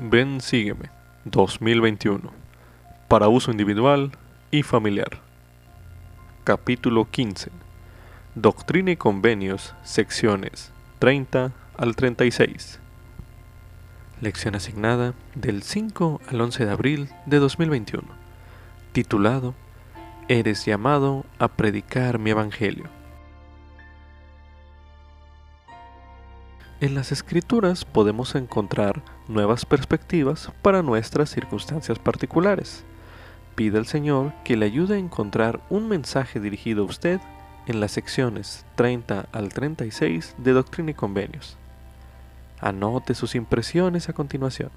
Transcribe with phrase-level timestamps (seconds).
[0.00, 0.90] Ven, sígueme
[1.24, 2.30] 2021
[3.08, 4.12] para uso individual
[4.52, 5.18] y familiar.
[6.44, 7.50] Capítulo 15.
[8.36, 12.78] Doctrina y convenios, secciones 30 al 36.
[14.20, 18.04] Lección asignada del 5 al 11 de abril de 2021.
[18.92, 19.56] Titulado
[20.28, 22.97] Eres llamado a predicar mi evangelio.
[26.80, 32.84] En las escrituras podemos encontrar nuevas perspectivas para nuestras circunstancias particulares.
[33.56, 37.20] Pide al Señor que le ayude a encontrar un mensaje dirigido a usted
[37.66, 41.56] en las secciones 30 al 36 de Doctrina y Convenios.
[42.60, 44.70] Anote sus impresiones a continuación.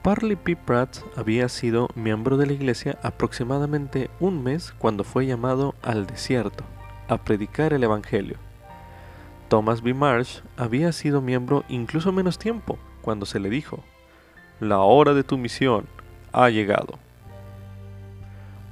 [0.00, 0.56] Parley P.
[0.56, 6.64] Pratt había sido miembro de la iglesia aproximadamente un mes cuando fue llamado al desierto
[7.08, 8.36] a predicar el Evangelio.
[9.48, 9.92] Thomas B.
[9.92, 13.84] Marsh había sido miembro incluso menos tiempo cuando se le dijo,
[14.60, 15.86] la hora de tu misión
[16.32, 16.98] ha llegado.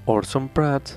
[0.07, 0.93] Orson Pratt,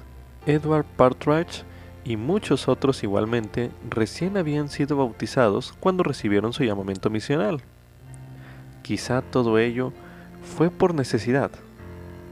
[0.45, 1.63] Edward Partridge
[2.05, 7.61] y muchos otros igualmente recién habían sido bautizados cuando recibieron su llamamiento misional.
[8.81, 9.94] Quizá todo ello
[10.55, 11.52] fue por necesidad.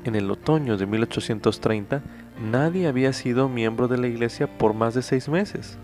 [0.03, 2.01] En el otoño de 1830
[2.41, 5.77] nadie había sido miembro de la iglesia por más de seis meses.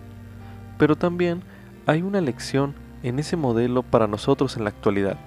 [0.77, 1.44] Pero también
[1.86, 5.17] hay una lección en ese modelo para nosotros en la actualidad.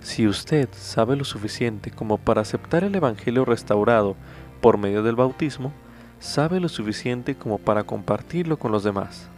[0.00, 4.16] Si usted sabe lo suficiente como para aceptar el Evangelio restaurado
[4.60, 5.72] por medio del bautismo,
[6.18, 9.28] sabe lo suficiente como para compartirlo con los demás.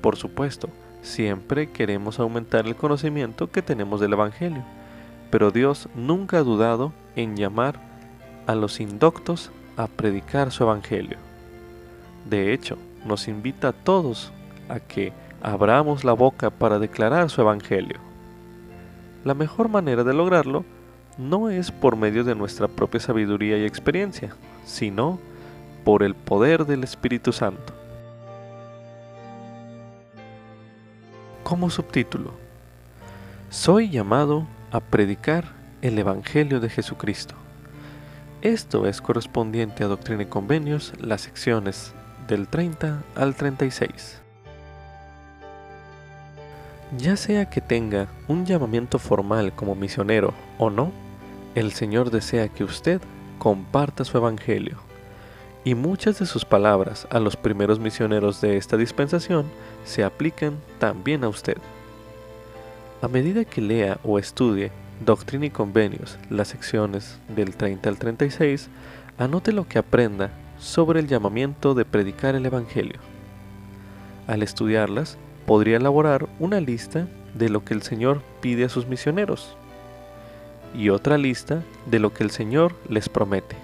[0.00, 0.68] Por supuesto,
[1.02, 4.62] siempre queremos aumentar el conocimiento que tenemos del Evangelio,
[5.30, 7.80] pero Dios nunca ha dudado en llamar
[8.46, 11.18] a los indoctos a predicar su Evangelio.
[12.28, 14.32] De hecho, nos invita a todos
[14.68, 17.98] a que abramos la boca para declarar su Evangelio.
[19.24, 20.64] La mejor manera de lograrlo
[21.18, 24.34] no es por medio de nuestra propia sabiduría y experiencia,
[24.64, 25.18] sino
[25.84, 27.72] por el poder del Espíritu Santo.
[31.42, 32.32] Como subtítulo,
[33.50, 35.44] soy llamado a predicar
[35.80, 37.36] el Evangelio de Jesucristo.
[38.46, 41.92] Esto es correspondiente a Doctrina y Convenios, las secciones
[42.28, 44.22] del 30 al 36.
[46.96, 50.92] Ya sea que tenga un llamamiento formal como misionero o no,
[51.56, 53.00] el Señor desea que usted
[53.40, 54.78] comparta su evangelio.
[55.64, 59.46] Y muchas de sus palabras a los primeros misioneros de esta dispensación
[59.84, 61.56] se aplican también a usted.
[63.02, 64.70] A medida que lea o estudie
[65.04, 68.68] Doctrina y Convenios, las secciones del 30 al 36,
[69.18, 72.98] anote lo que aprenda sobre el llamamiento de predicar el Evangelio.
[74.26, 79.56] Al estudiarlas, podría elaborar una lista de lo que el Señor pide a sus misioneros
[80.74, 83.56] y otra lista de lo que el Señor les promete.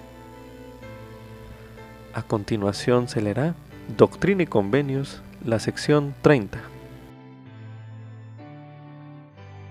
[2.13, 3.55] A continuación se leerá
[3.97, 6.59] Doctrina y Convenios, la sección 30.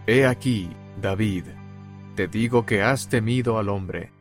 [0.06, 0.68] He aquí,
[1.02, 1.46] David,
[2.14, 4.12] te digo que has temido al hombre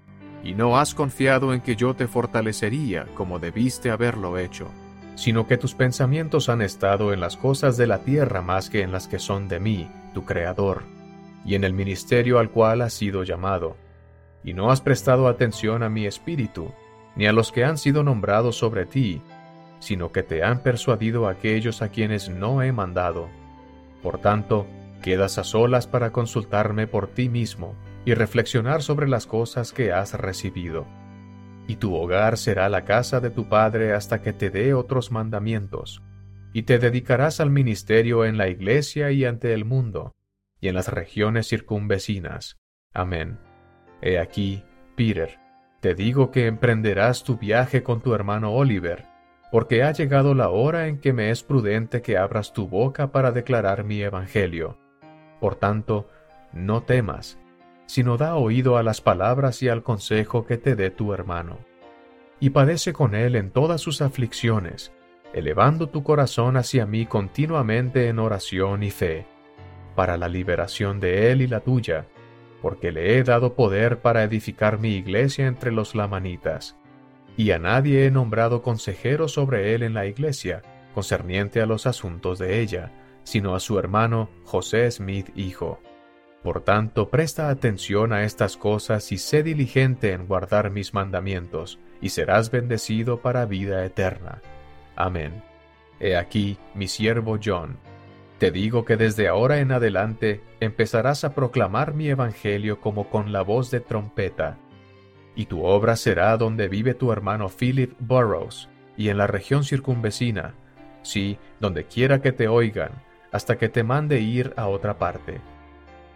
[0.43, 4.67] y no has confiado en que yo te fortalecería como debiste haberlo hecho,
[5.15, 8.91] sino que tus pensamientos han estado en las cosas de la tierra más que en
[8.91, 10.81] las que son de mí, tu Creador,
[11.45, 13.77] y en el ministerio al cual has sido llamado,
[14.43, 16.71] y no has prestado atención a mi espíritu,
[17.15, 19.21] ni a los que han sido nombrados sobre ti,
[19.77, 23.29] sino que te han persuadido aquellos a quienes no he mandado.
[24.01, 24.65] Por tanto,
[25.01, 27.75] quedas a solas para consultarme por ti mismo,
[28.05, 30.87] y reflexionar sobre las cosas que has recibido.
[31.67, 36.01] Y tu hogar será la casa de tu Padre hasta que te dé otros mandamientos,
[36.53, 40.13] y te dedicarás al ministerio en la iglesia y ante el mundo,
[40.59, 42.57] y en las regiones circunvecinas.
[42.93, 43.39] Amén.
[44.01, 44.63] He aquí,
[44.95, 45.39] Peter,
[45.79, 49.05] te digo que emprenderás tu viaje con tu hermano Oliver,
[49.51, 53.31] porque ha llegado la hora en que me es prudente que abras tu boca para
[53.31, 54.80] declarar mi evangelio.
[55.41, 56.07] Por tanto,
[56.53, 57.39] no temas,
[57.87, 61.57] sino da oído a las palabras y al consejo que te dé tu hermano.
[62.39, 64.93] Y padece con él en todas sus aflicciones,
[65.33, 69.25] elevando tu corazón hacia mí continuamente en oración y fe,
[69.95, 72.05] para la liberación de él y la tuya,
[72.61, 76.77] porque le he dado poder para edificar mi iglesia entre los lamanitas.
[77.35, 80.61] Y a nadie he nombrado consejero sobre él en la iglesia,
[80.93, 82.91] concerniente a los asuntos de ella,
[83.23, 85.79] sino a su hermano José Smith hijo
[86.43, 92.09] por tanto, presta atención a estas cosas y sé diligente en guardar mis mandamientos, y
[92.09, 94.41] serás bendecido para vida eterna.
[94.95, 95.43] Amén.
[95.99, 97.77] He aquí mi siervo John,
[98.39, 103.43] Te digo que desde ahora en adelante empezarás a proclamar mi evangelio como con la
[103.43, 104.57] voz de trompeta.
[105.35, 110.55] Y tu obra será donde vive tu hermano Philip Burrows, y en la región circunvecina,
[111.03, 115.41] sí, donde quiera que te oigan, hasta que te mande ir a otra parte.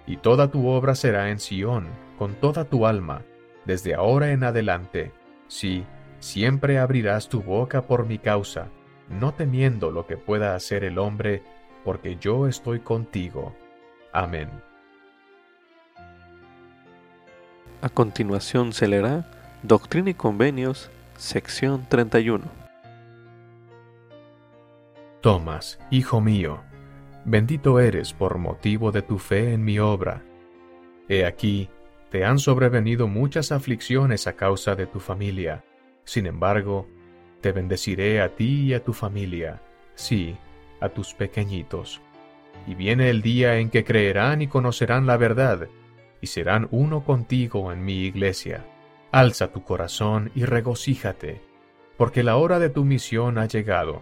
[0.06, 3.24] Y toda tu obra será en Sión, con toda tu alma,
[3.66, 5.12] desde ahora en adelante,
[5.48, 5.86] sí,
[6.20, 8.68] siempre abrirás tu boca por mi causa,
[9.10, 11.44] no temiendo lo que pueda hacer el hombre
[11.84, 13.56] porque yo estoy contigo.
[14.12, 14.50] Amén.
[17.82, 19.26] A continuación se leerá
[19.62, 22.44] Doctrina y Convenios, sección 31.
[25.22, 26.62] Tomás, hijo mío,
[27.26, 30.24] bendito eres por motivo de tu fe en mi obra.
[31.10, 31.70] He aquí,
[32.10, 35.64] te han sobrevenido muchas aflicciones a causa de tu familia.
[36.04, 36.88] Sin embargo,
[37.42, 39.62] te bendeciré a ti y a tu familia.
[39.96, 40.38] Sí,
[40.80, 42.02] a tus pequeñitos.
[42.68, 45.68] Y viene el día en que creerán y conocerán la verdad,
[46.22, 48.66] y serán uno contigo en mi iglesia.
[49.12, 51.42] Alza tu corazón y regocíjate,
[51.98, 54.02] porque la hora de tu misión ha llegado,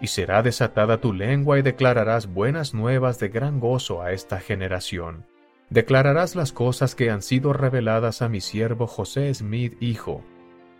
[0.00, 5.26] y será desatada tu lengua y declararás buenas nuevas de gran gozo a esta generación.
[5.70, 10.22] Declararás las cosas que han sido reveladas a mi siervo José Smith, hijo.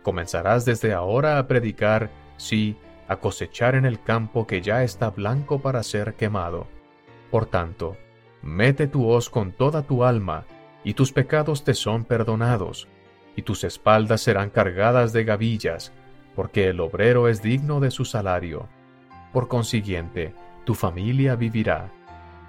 [0.02, 2.76] Comenzarás desde ahora a predicar, sí,
[3.08, 6.66] a cosechar en el campo que ya está blanco para ser quemado.
[7.30, 7.96] Por tanto,
[8.42, 10.46] mete tu hoz con toda tu alma,
[10.84, 12.88] y tus pecados te son perdonados,
[13.36, 15.92] y tus espaldas serán cargadas de gavillas,
[16.34, 18.68] porque el obrero es digno de su salario.
[19.38, 21.92] Por consiguiente, tu familia vivirá.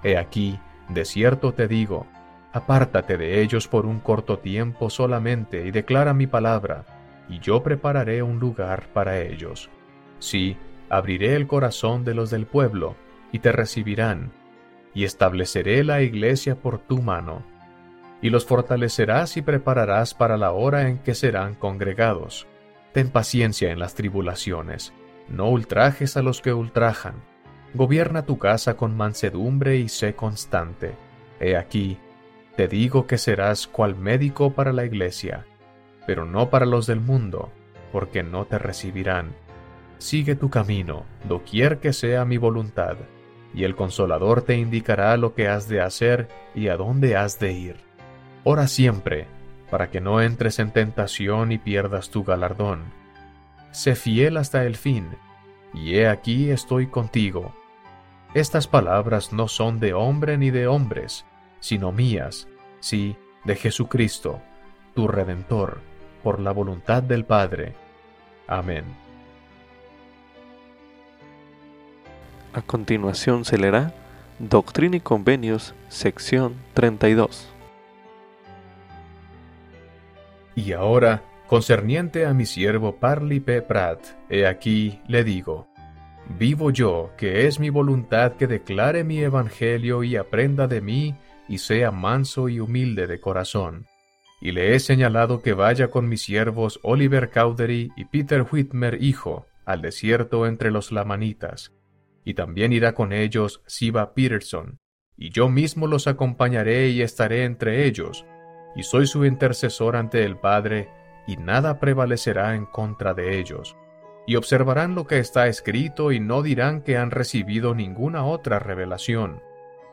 [0.03, 2.07] He aquí, de cierto te digo,
[2.51, 6.87] apártate de ellos por un corto tiempo solamente y declara mi palabra,
[7.29, 9.69] y yo prepararé un lugar para ellos.
[10.17, 10.57] Sí,
[10.89, 12.95] abriré el corazón de los del pueblo,
[13.31, 14.31] y te recibirán,
[14.95, 17.43] y estableceré la iglesia por tu mano,
[18.19, 22.47] y los fortalecerás y prepararás para la hora en que serán congregados.
[22.93, 24.91] Ten paciencia en las tribulaciones,
[25.29, 27.15] no ultrajes a los que ultrajan.
[27.73, 30.95] Gobierna tu casa con mansedumbre y sé constante.
[31.39, 31.97] He aquí,
[32.55, 35.45] te digo que serás cual médico para la iglesia,
[36.05, 37.51] pero no para los del mundo,
[37.91, 39.33] porque no te recibirán
[39.99, 42.95] Sigue tu camino, doquier que sea mi voluntad,
[43.53, 47.51] y el consolador te indicará lo que has de hacer y a dónde has de
[47.51, 47.75] ir.
[48.45, 49.27] Ora siempre,
[49.69, 52.93] para que no entres en tentación y pierdas tu galardón.
[53.71, 55.09] Sé fiel hasta el fin,
[55.73, 57.53] y he aquí estoy contigo.
[58.33, 61.25] Estas palabras no son de hombre ni de hombres,
[61.59, 62.47] sino mías,
[62.79, 64.41] sí, de Jesucristo,
[64.95, 65.81] tu Redentor,
[66.23, 67.73] por la voluntad del Padre.
[68.47, 68.85] Amén.
[72.53, 73.93] A continuación se leerá
[74.39, 77.47] Doctrina y Convenios, sección 32.
[80.55, 83.99] Y ahora, concerniente a mi siervo Parlipe Prat,
[84.29, 85.67] he aquí le digo,
[86.37, 91.15] Vivo yo, que es mi voluntad que declare mi evangelio y aprenda de mí,
[91.47, 93.87] y sea manso y humilde de corazón.
[94.39, 99.47] Y le he señalado que vaya con mis siervos Oliver Cowdery y Peter Whitmer hijo,
[99.65, 101.73] al desierto entre los lamanitas,
[102.23, 104.77] y también irá con ellos Siba Peterson,
[105.17, 108.23] y yo mismo los acompañaré y estaré entre ellos,
[108.75, 110.98] y soy su intercesor ante el Padre,
[111.29, 113.77] y nada prevalecerá en contra de ellos.
[114.25, 119.43] Y observarán lo que está escrito y no dirán que han recibido ninguna otra revelación,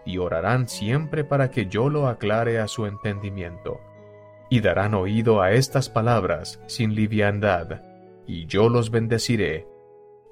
[0.06, 3.80] y orarán siempre para que yo lo aclare a su entendimiento.
[4.48, 7.82] Y darán oído a estas palabras sin liviandad,
[8.26, 9.66] y yo los bendeciré.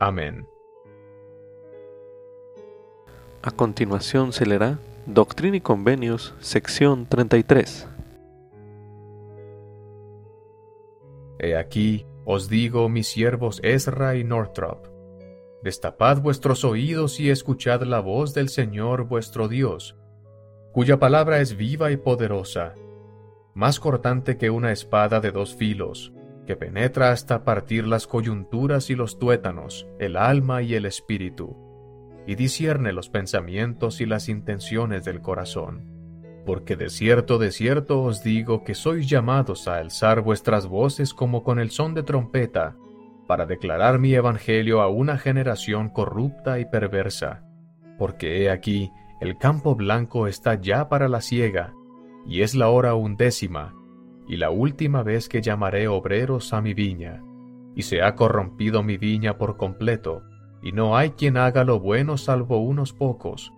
[0.00, 0.46] Amén.
[3.42, 7.88] A continuación se leerá Doctrina y Convenios, sección 33.
[11.44, 14.86] He aquí, os digo, mis siervos Ezra y Northrop,
[15.62, 19.96] destapad vuestros oídos y escuchad la voz del Señor vuestro Dios,
[20.72, 22.74] cuya palabra es viva y poderosa,
[23.54, 26.14] más cortante que una espada de dos filos,
[26.46, 31.64] que penetra hasta partir las coyunturas y los tuétanos, el alma y el espíritu
[32.26, 35.93] y discierne los pensamientos y las intenciones del corazón.
[36.44, 41.42] Porque de cierto, de cierto os digo que sois llamados a alzar vuestras voces como
[41.42, 42.76] con el son de trompeta,
[43.26, 47.42] para declarar mi evangelio a una generación corrupta y perversa.
[47.98, 51.72] Porque he aquí, el campo blanco está ya para la siega,
[52.26, 53.74] y es la hora undécima,
[54.28, 57.22] y la última vez que llamaré obreros a mi viña,
[57.74, 60.22] y se ha corrompido mi viña por completo,
[60.62, 63.53] y no hay quien haga lo bueno salvo unos pocos.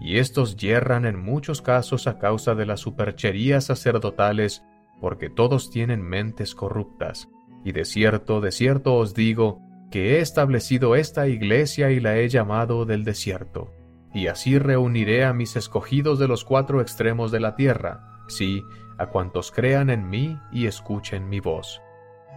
[0.00, 4.62] Y estos yerran en muchos casos a causa de las supercherías sacerdotales,
[5.00, 7.28] porque todos tienen mentes corruptas.
[7.64, 9.60] Y de cierto, de cierto os digo,
[9.90, 13.72] que he establecido esta iglesia y la he llamado del desierto.
[14.12, 18.62] Y así reuniré a mis escogidos de los cuatro extremos de la tierra, sí,
[18.98, 21.80] a cuantos crean en mí y escuchen mi voz.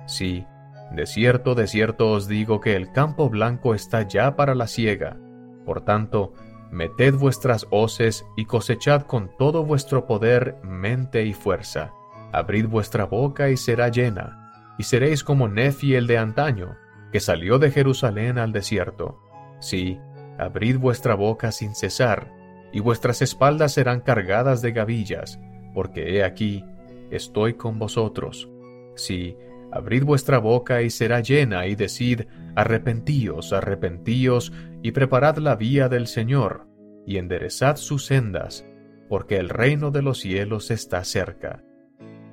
[0.05, 0.45] Sí,
[0.91, 5.17] de cierto, de cierto os digo que el campo blanco está ya para la siega.
[5.65, 6.33] Por tanto,
[6.71, 11.93] meted vuestras hoces y cosechad con todo vuestro poder, mente y fuerza.
[12.31, 16.75] Abrid vuestra boca y será llena, y seréis como Nefi el de antaño,
[17.11, 19.19] que salió de Jerusalén al desierto.
[19.59, 19.99] Sí,
[20.37, 22.31] abrid vuestra boca sin cesar,
[22.71, 25.39] y vuestras espaldas serán cargadas de gavillas,
[25.73, 26.63] porque he aquí,
[27.09, 28.49] estoy con vosotros.
[28.95, 29.37] Sí,
[29.71, 32.21] abrid vuestra boca y será llena, y decid,
[32.55, 36.67] arrepentíos, arrepentíos, y preparad la vía del Señor,
[37.05, 38.65] y enderezad sus sendas,
[39.07, 41.63] porque el reino de los cielos está cerca.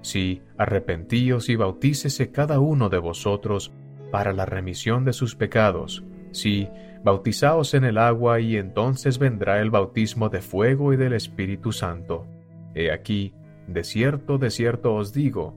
[0.03, 3.73] Sí, arrepentíos y bautícese cada uno de vosotros
[4.13, 6.05] para la remisión de sus pecados.
[6.31, 6.69] Sí,
[7.03, 12.27] bautizaos en el agua y entonces vendrá el bautismo de fuego y del Espíritu Santo.
[12.75, 13.35] He aquí,
[13.67, 15.57] de cierto, de cierto os digo,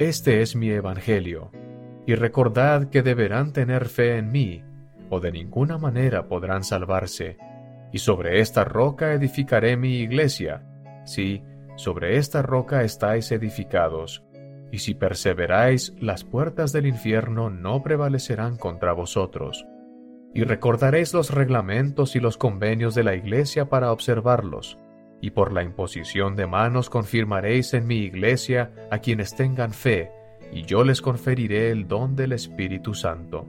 [0.00, 1.50] este es mi Evangelio,
[2.06, 4.64] y recordad que deberán tener fe en mí,
[5.10, 7.36] o de ninguna manera podrán salvarse.
[7.92, 10.66] Y sobre esta roca edificaré mi iglesia,
[11.04, 11.42] sí,
[11.76, 14.24] sobre esta roca estáis edificados,
[14.72, 19.66] y si perseveráis, las puertas del infierno no prevalecerán contra vosotros.
[20.32, 24.78] Y recordaréis los reglamentos y los convenios de la iglesia para observarlos,
[25.20, 30.10] y por la imposición de manos confirmaréis en mi iglesia a quienes tengan fe,
[30.52, 33.46] y yo les conferiré el don del Espíritu Santo.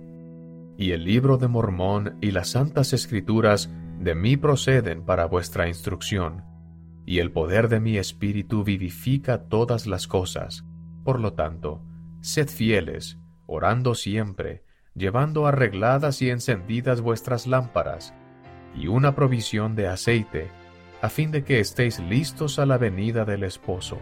[0.78, 6.44] Y el libro de Mormón y las santas escrituras de mí proceden para vuestra instrucción,
[7.06, 10.66] y el poder de mi Espíritu vivifica todas las cosas
[11.04, 11.82] por lo tanto,
[12.22, 14.64] sed fieles, orando siempre,
[14.94, 18.14] llevando arregladas y encendidas vuestras lámparas,
[18.76, 20.50] y una provisión de aceite,
[21.02, 23.98] a fin de que estéis listos a la venida del esposo.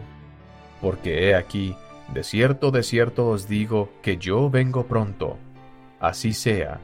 [0.82, 1.76] Porque he aquí,
[2.14, 5.38] de cierto, de cierto os digo que yo vengo pronto.
[6.00, 6.80] Así sea.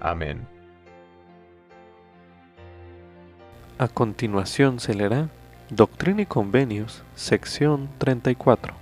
[0.00, 0.46] Amén.
[3.78, 5.28] A continuación se leerá
[5.70, 8.74] Doctrina y Convenios, sección 34.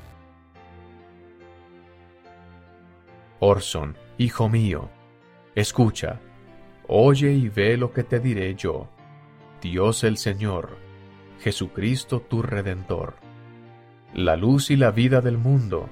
[3.39, 4.89] Orson, hijo mío,
[5.55, 6.21] escucha,
[6.87, 8.89] oye y ve lo que te diré yo.
[9.63, 10.77] Dios el Señor,
[11.39, 13.15] Jesucristo tu Redentor.
[14.13, 15.89] La luz y la vida del mundo,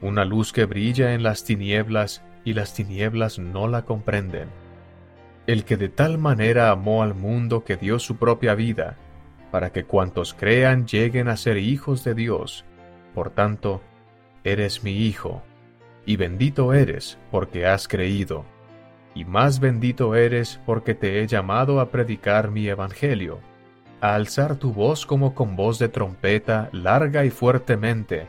[0.00, 4.50] una luz que brilla en las tinieblas y las tinieblas no la comprenden.
[5.48, 8.96] El que de tal manera amó al mundo que dio su propia vida,
[9.50, 12.64] para que cuantos crean lleguen a ser hijos de Dios.
[13.16, 13.82] Por tanto,
[14.44, 15.42] eres mi hijo
[16.06, 18.44] y bendito eres porque has creído,
[19.14, 23.40] y más bendito eres porque te he llamado a predicar mi evangelio,
[24.00, 28.26] a alzar tu voz como con voz de trompeta larga y fuertemente,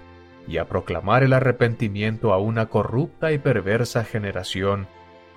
[0.48, 4.88] y a proclamar el arrepentimiento a una corrupta y perversa generación,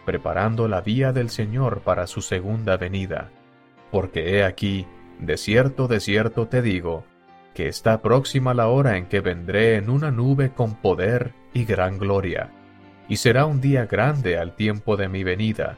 [0.04, 3.30] preparando la vía del Señor para su segunda venida.
[3.90, 4.86] Porque he aquí,
[5.20, 7.04] de cierto, de cierto te digo,
[7.54, 11.98] que está próxima la hora en que vendré en una nube con poder y gran
[11.98, 12.50] gloria.
[13.08, 15.76] Y será un día grande al tiempo de mi venida,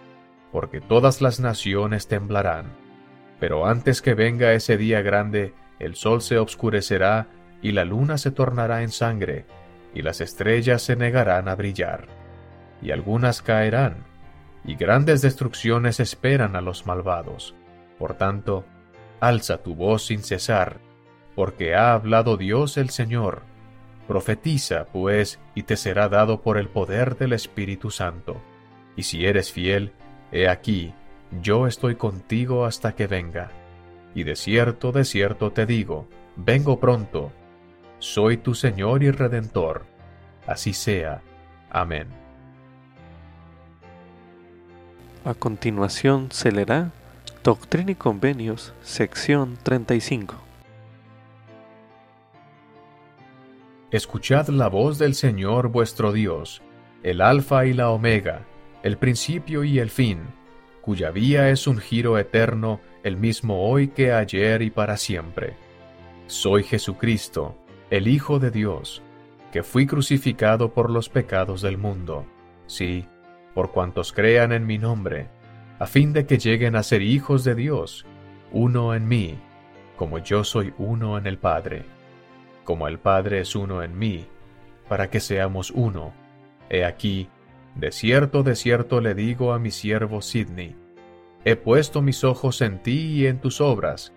[0.52, 2.66] porque todas las naciones temblarán.
[3.38, 7.28] Pero antes que venga ese día grande, el sol se obscurecerá
[7.62, 9.44] y la luna se tornará en sangre,
[9.94, 12.06] y las estrellas se negarán a brillar.
[12.80, 14.04] Y algunas caerán,
[14.64, 17.54] y grandes destrucciones esperan a los malvados.
[17.98, 18.64] Por tanto,
[19.20, 20.78] alza tu voz sin cesar,
[21.34, 23.42] porque ha hablado Dios el Señor.
[24.08, 28.40] Profetiza, pues, y te será dado por el poder del Espíritu Santo.
[28.96, 29.92] Y si eres fiel,
[30.32, 30.94] he aquí,
[31.42, 33.50] yo estoy contigo hasta que venga.
[34.14, 37.30] Y de cierto, de cierto te digo, vengo pronto.
[37.98, 39.84] Soy tu Señor y Redentor.
[40.46, 41.20] Así sea.
[41.68, 42.08] Amén.
[45.26, 46.92] A continuación se leerá
[47.44, 50.47] Doctrina y Convenios, sección 35.
[53.90, 56.60] Escuchad la voz del Señor vuestro Dios,
[57.02, 58.44] el Alfa y la Omega,
[58.82, 60.18] el principio y el fin,
[60.82, 65.56] cuya vía es un giro eterno, el mismo hoy que ayer y para siempre.
[66.26, 67.56] Soy Jesucristo,
[67.88, 69.02] el Hijo de Dios,
[69.52, 72.26] que fui crucificado por los pecados del mundo,
[72.66, 73.06] sí,
[73.54, 75.30] por cuantos crean en mi nombre,
[75.78, 78.04] a fin de que lleguen a ser hijos de Dios,
[78.52, 79.38] uno en mí,
[79.96, 81.97] como yo soy uno en el Padre.
[82.68, 84.26] Como el Padre es uno en mí,
[84.90, 86.12] para que seamos uno.
[86.68, 87.30] He aquí,
[87.74, 90.76] de cierto, de cierto le digo a mi siervo Sidney,
[91.46, 94.12] he puesto mis ojos en ti y en tus obras,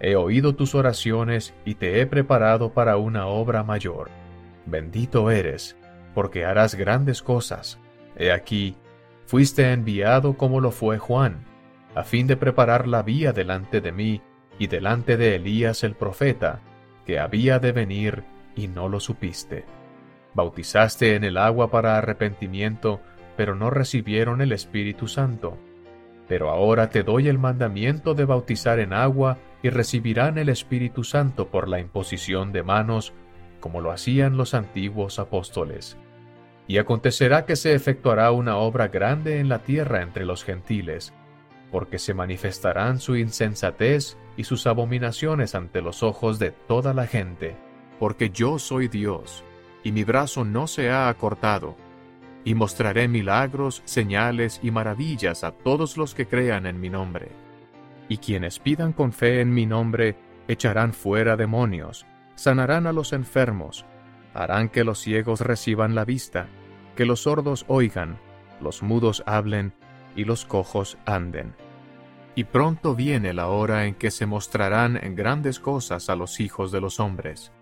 [0.00, 4.08] he oído tus oraciones y te he preparado para una obra mayor.
[4.64, 5.76] Bendito eres,
[6.14, 7.78] porque harás grandes cosas.
[8.16, 8.76] He aquí,
[9.26, 11.44] fuiste enviado como lo fue Juan,
[11.94, 14.22] a fin de preparar la vía delante de mí
[14.58, 16.62] y delante de Elías el profeta,
[17.06, 19.64] que había de venir y no lo supiste.
[20.34, 23.00] Bautizaste en el agua para arrepentimiento,
[23.36, 25.58] pero no recibieron el Espíritu Santo.
[26.28, 31.48] Pero ahora te doy el mandamiento de bautizar en agua y recibirán el Espíritu Santo
[31.48, 33.12] por la imposición de manos,
[33.58, 35.96] como lo hacían los antiguos apóstoles.
[36.68, 41.12] Y acontecerá que se efectuará una obra grande en la tierra entre los gentiles,
[41.72, 47.56] porque se manifestarán su insensatez y sus abominaciones ante los ojos de toda la gente.
[47.98, 49.44] Porque yo soy Dios,
[49.84, 51.76] y mi brazo no se ha acortado,
[52.44, 57.28] y mostraré milagros, señales y maravillas a todos los que crean en mi nombre.
[58.08, 60.16] Y quienes pidan con fe en mi nombre,
[60.48, 63.84] echarán fuera demonios, sanarán a los enfermos,
[64.34, 66.48] harán que los ciegos reciban la vista,
[66.96, 68.18] que los sordos oigan,
[68.60, 69.72] los mudos hablen,
[70.16, 71.54] y los cojos anden.
[72.34, 76.70] Y pronto viene la hora en que se mostrarán en grandes cosas a los hijos
[76.72, 77.52] de los hombres.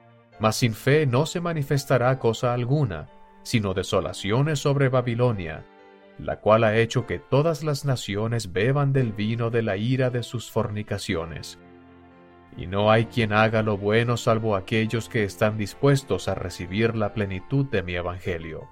[0.40, 3.08] Mas sin fe no se manifestará cosa alguna,
[3.42, 5.64] sino desolaciones sobre Babilonia,
[6.18, 10.22] la cual ha hecho que todas las naciones beban del vino de la ira de
[10.22, 11.58] sus fornicaciones.
[12.56, 17.14] Y no hay quien haga lo bueno salvo aquellos que están dispuestos a recibir la
[17.14, 18.68] plenitud de mi Evangelio,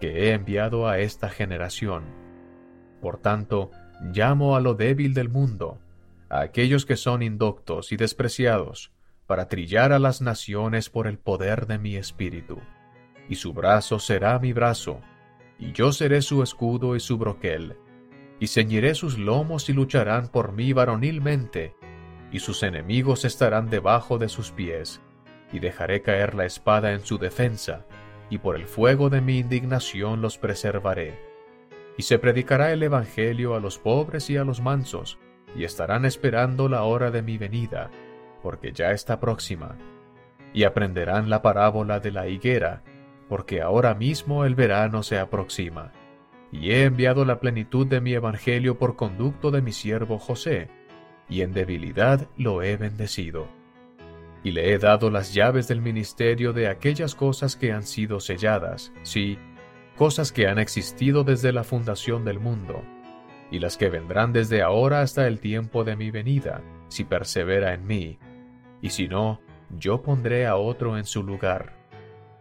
[0.00, 2.04] que he enviado a esta generación.
[3.00, 3.70] Por tanto,
[4.12, 5.78] llamo a lo débil del mundo,
[6.28, 8.92] a aquellos que son indoctos y despreciados,
[9.26, 12.58] para trillar a las naciones por el poder de mi espíritu.
[13.28, 15.00] Y su brazo será mi brazo,
[15.58, 17.76] y yo seré su escudo y su broquel,
[18.38, 21.74] y ceñiré sus lomos y lucharán por mí varonilmente,
[22.30, 25.00] y sus enemigos estarán debajo de sus pies,
[25.52, 27.86] y dejaré caer la espada en su defensa,
[28.28, 31.33] y por el fuego de mi indignación los preservaré.
[31.96, 35.18] Y se predicará el Evangelio a los pobres y a los mansos,
[35.56, 37.90] y estarán esperando la hora de mi venida,
[38.42, 39.76] porque ya está próxima.
[40.52, 42.82] Y aprenderán la parábola de la higuera,
[43.28, 45.92] porque ahora mismo el verano se aproxima.
[46.52, 50.68] Y he enviado la plenitud de mi Evangelio por conducto de mi siervo José,
[51.28, 53.46] y en debilidad lo he bendecido.
[54.42, 58.92] Y le he dado las llaves del ministerio de aquellas cosas que han sido selladas,
[59.02, 59.38] sí,
[59.96, 62.82] cosas que han existido desde la fundación del mundo,
[63.50, 67.86] y las que vendrán desde ahora hasta el tiempo de mi venida, si persevera en
[67.86, 68.18] mí,
[68.82, 69.40] y si no,
[69.78, 71.72] yo pondré a otro en su lugar.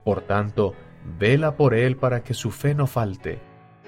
[0.04, 0.74] Por tanto,
[1.20, 3.40] vela por él para que su fe no falte,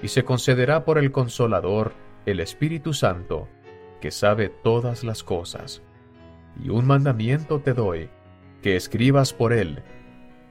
[0.02, 1.92] y se concederá por el Consolador,
[2.26, 3.48] el Espíritu Santo,
[4.00, 5.82] que sabe todas las cosas.
[6.62, 8.08] Y un mandamiento te doy,
[8.62, 9.82] que escribas por él,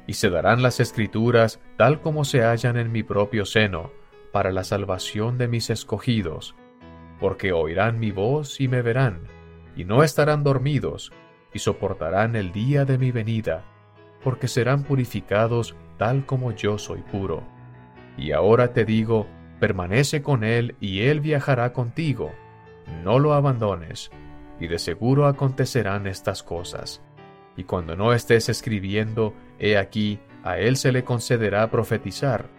[0.08, 3.92] y se darán las escrituras tal como se hallan en mi propio seno,
[4.32, 6.56] para la salvación de mis escogidos,
[7.20, 9.22] porque oirán mi voz y me verán,
[9.76, 11.12] y no estarán dormidos,
[11.54, 13.64] y soportarán el día de mi venida,
[14.24, 17.44] porque serán purificados tal como yo soy puro.
[18.18, 19.28] Y ahora te digo,
[19.60, 22.34] permanece con él y él viajará contigo.
[23.04, 24.12] No lo abandones,
[24.60, 27.02] y de seguro acontecerán estas cosas.
[27.58, 32.50] Y cuando no estés escribiendo, he aquí, a él se le concederá profetizar.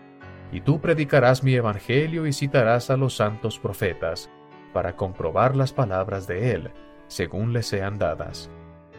[0.52, 4.30] Y tú predicarás mi evangelio y citarás a los santos profetas,
[4.72, 6.70] para comprobar las palabras de él,
[7.08, 8.50] según le sean dadas.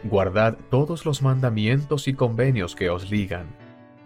[0.04, 3.48] Guardad todos los mandamientos y convenios que os ligan,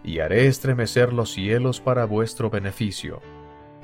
[0.03, 3.21] y haré estremecer los cielos para vuestro beneficio.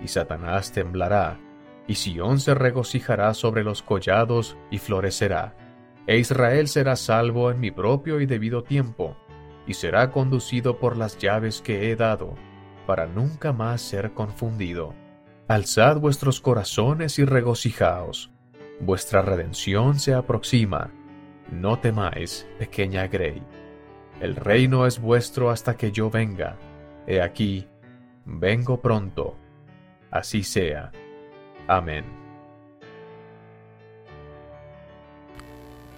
[0.04, 1.40] Y Satanás temblará,
[1.88, 5.56] y Sión se regocijará sobre los collados y florecerá.
[6.08, 9.16] E Israel será salvo en mi propio y debido tiempo,
[9.70, 12.36] y será conducido por las llaves que he dado,
[12.86, 14.94] para nunca más ser confundido.
[15.48, 18.32] Alzad vuestros corazones y regocijaos.
[18.82, 20.92] Vuestra redención se aproxima
[21.52, 23.42] no temáis, pequeña Grey.
[24.22, 26.58] El reino es vuestro hasta que yo venga.
[27.08, 27.68] He aquí,
[28.26, 29.36] vengo pronto.
[30.12, 30.92] Así sea.
[31.68, 32.06] Amén.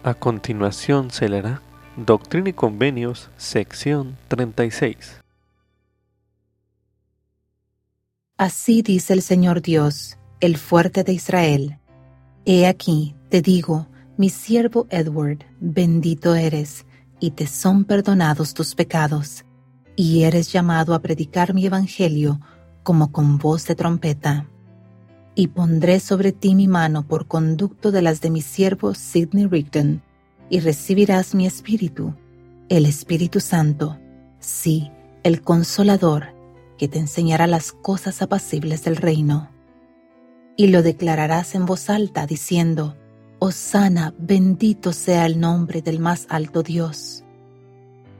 [0.03, 1.61] A continuación se leerá
[1.97, 5.19] Doctrina y Convenios, sección 36.
[8.37, 11.79] Así dice el Señor Dios, el fuerte de Israel.
[12.45, 16.85] He aquí, te digo, Mi siervo Edward, bendito eres,
[17.19, 19.43] y te son perdonados tus pecados,
[19.97, 22.39] y eres llamado a predicar mi evangelio
[22.83, 24.47] como con voz de trompeta.
[25.35, 30.01] Y pondré sobre ti mi mano por conducto de las de mi siervo Sidney Rigdon,
[30.51, 32.13] y recibirás mi espíritu,
[32.67, 33.97] el Espíritu Santo,
[34.39, 34.91] sí,
[35.23, 36.35] el Consolador,
[36.77, 39.49] que te enseñará las cosas apacibles del reino.
[40.57, 42.97] Y lo declararás en voz alta, diciendo,
[43.39, 47.23] Osana, bendito sea el nombre del más alto Dios.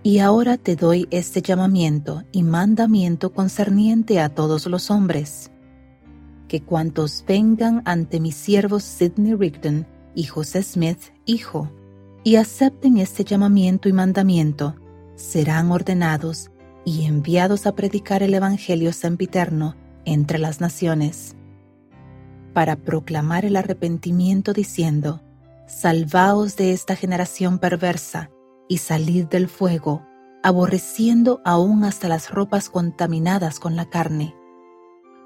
[0.02, 5.52] Y ahora te doy este llamamiento y mandamiento concerniente a todos los hombres,
[6.48, 11.70] que cuantos vengan ante mi siervo Sidney Rigdon y José Smith, hijo,
[12.24, 14.76] y acepten este llamamiento y mandamiento,
[15.16, 16.52] serán ordenados
[16.86, 21.36] y enviados a predicar el Evangelio sempiterno entre las naciones,
[22.54, 25.22] para proclamar el arrepentimiento diciendo,
[25.68, 28.30] Salvaos de esta generación perversa,
[28.68, 30.06] y salid del fuego,
[30.44, 34.36] aborreciendo aún hasta las ropas contaminadas con la carne.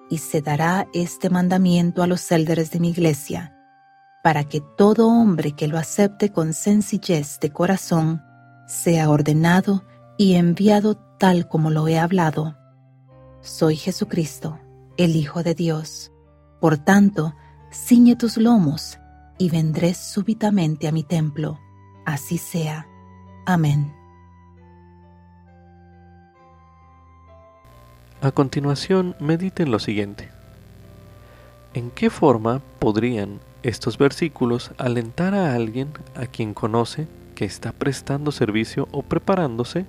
[0.09, 3.54] Y se dará este mandamiento a los élderes de mi iglesia,
[4.25, 8.23] para que todo hombre que lo acepte con sencillez de corazón
[8.65, 9.83] sea ordenado
[10.17, 12.57] y enviado tal como lo he hablado.
[13.41, 14.59] Soy Jesucristo,
[14.97, 16.11] el Hijo de Dios.
[16.59, 17.35] Por tanto,
[17.71, 18.97] ciñe tus lomos
[19.37, 21.59] y vendré súbitamente a mi templo.
[22.03, 22.87] Así sea.
[23.45, 23.93] Amén.
[28.21, 30.29] A continuación, mediten lo siguiente.
[31.75, 38.31] ¿En qué forma podrían estos versículos alentar a alguien a quien conoce que está prestando
[38.31, 39.87] servicio o preparándose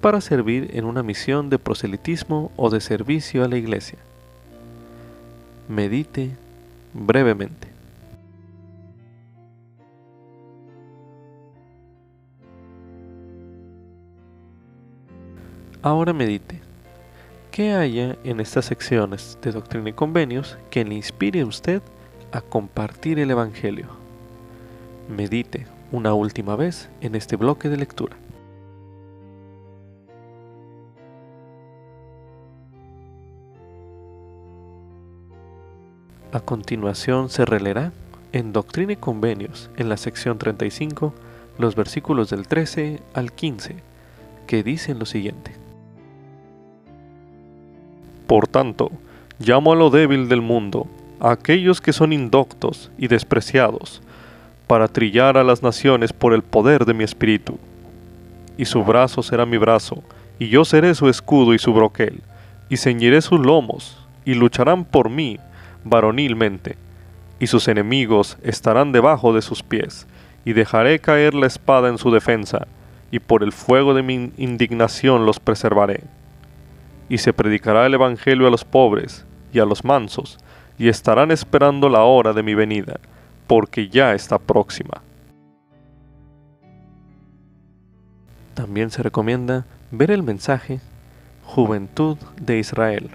[0.00, 3.98] para servir en una misión de proselitismo o de servicio a la iglesia?
[5.68, 6.36] Medite
[6.94, 7.66] brevemente.
[15.82, 16.60] Ahora medite.
[17.50, 21.82] ¿Qué haya en estas secciones de Doctrina y Convenios que le inspire a usted
[22.36, 23.86] a compartir el Evangelio?
[25.08, 28.16] Medite una última vez en este bloque de lectura.
[36.32, 37.92] A continuación se releerá
[38.32, 41.14] en Doctrina y Convenios, en la sección 35,
[41.58, 43.76] los versículos del 13 al 15,
[44.46, 45.52] que dicen lo siguiente.
[48.26, 48.90] Por tanto,
[49.38, 50.86] llamo a lo débil del mundo,
[51.20, 54.02] aquellos que son indoctos y despreciados,
[54.66, 57.58] para trillar a las naciones por el poder de mi espíritu.
[58.56, 60.02] Y su brazo será mi brazo,
[60.38, 62.20] y yo seré su escudo y su broquel,
[62.68, 65.38] y ceñiré sus lomos, y lucharán por mí
[65.84, 66.76] varonilmente,
[67.38, 70.06] y sus enemigos estarán debajo de sus pies,
[70.44, 72.66] y dejaré caer la espada en su defensa,
[73.10, 76.02] y por el fuego de mi indignación los preservaré
[77.08, 80.38] y se predicará el Evangelio a los pobres y a los mansos,
[80.78, 83.00] y estarán esperando la hora de mi venida,
[83.46, 85.02] porque ya está próxima.
[88.54, 90.80] También se recomienda ver el mensaje
[91.44, 93.10] Juventud de Israel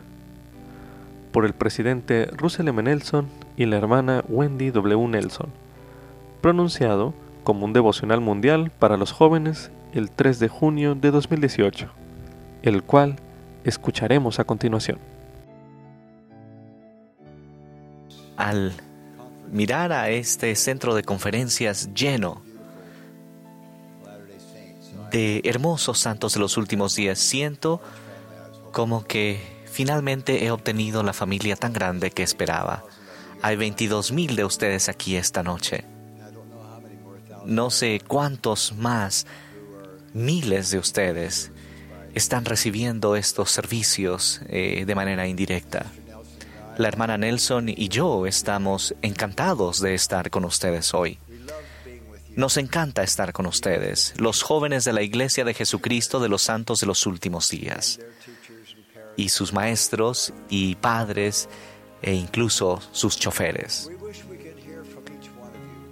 [1.32, 2.84] por el presidente Russell M.
[2.84, 5.08] Nelson y la hermana Wendy W.
[5.08, 5.50] Nelson,
[6.41, 11.88] pronunciado como un devocional mundial para los jóvenes el 3 de junio de 2018,
[12.63, 13.17] el cual
[13.63, 15.00] escucharemos a continuación.
[18.41, 18.73] Al
[19.51, 22.41] mirar a este centro de conferencias lleno
[25.12, 27.80] de hermosos santos de los últimos días, siento
[28.71, 29.39] como que
[29.71, 32.84] finalmente he obtenido la familia tan grande que esperaba.
[33.43, 35.84] Hay 22 mil de ustedes aquí esta noche.
[37.45, 39.27] No sé cuántos más
[40.15, 41.51] miles de ustedes
[42.15, 45.86] están recibiendo estos servicios eh, de manera indirecta.
[46.82, 51.20] La hermana Nelson y yo estamos encantados de estar con ustedes hoy.
[52.36, 56.80] Nos encanta estar con ustedes, los jóvenes de la Iglesia de Jesucristo de los Santos
[56.80, 58.00] de los Últimos Días,
[59.15, 61.50] y sus maestros y padres
[62.02, 63.91] e incluso sus choferes.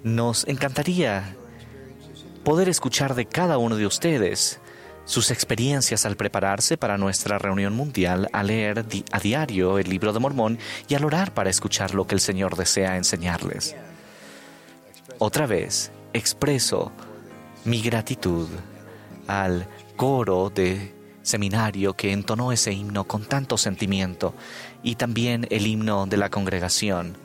[0.01, 1.35] Nos encantaría
[2.43, 4.59] poder escuchar de cada uno de ustedes
[5.09, 10.19] sus experiencias al prepararse para nuestra reunión mundial, a leer a diario el libro de
[10.19, 13.75] Mormón y al orar para escuchar lo que el Señor desea enseñarles.
[15.17, 16.91] Otra vez, expreso
[17.65, 18.49] mi gratitud
[19.25, 20.93] al coro de
[21.23, 24.35] seminario que entonó ese himno con tanto sentimiento
[24.83, 27.17] y también el himno de la congregación.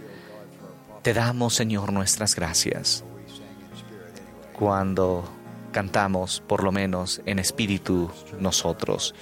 [1.03, 3.05] Te damos, Señor, nuestras gracias.
[4.55, 5.29] cuando
[5.75, 9.15] cantamos, por lo menos en espíritu, nosotros.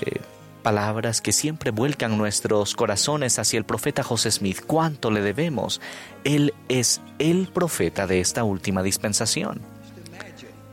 [0.00, 0.20] Eh,
[0.62, 4.62] palabras que siempre vuelcan nuestros corazones hacia el profeta José Smith.
[4.66, 5.80] ¿Cuánto le debemos?
[6.22, 9.60] Él es el profeta de esta última dispensación.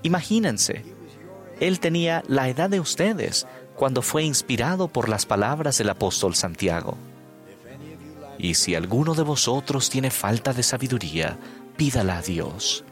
[0.04, 0.86] Imagínense,
[1.60, 6.98] él tenía la edad de ustedes cuando fue inspirado por las palabras del apóstol Santiago.
[8.38, 11.38] Y si alguno de vosotros tiene falta de sabiduría,
[11.78, 12.86] pídala a Dios.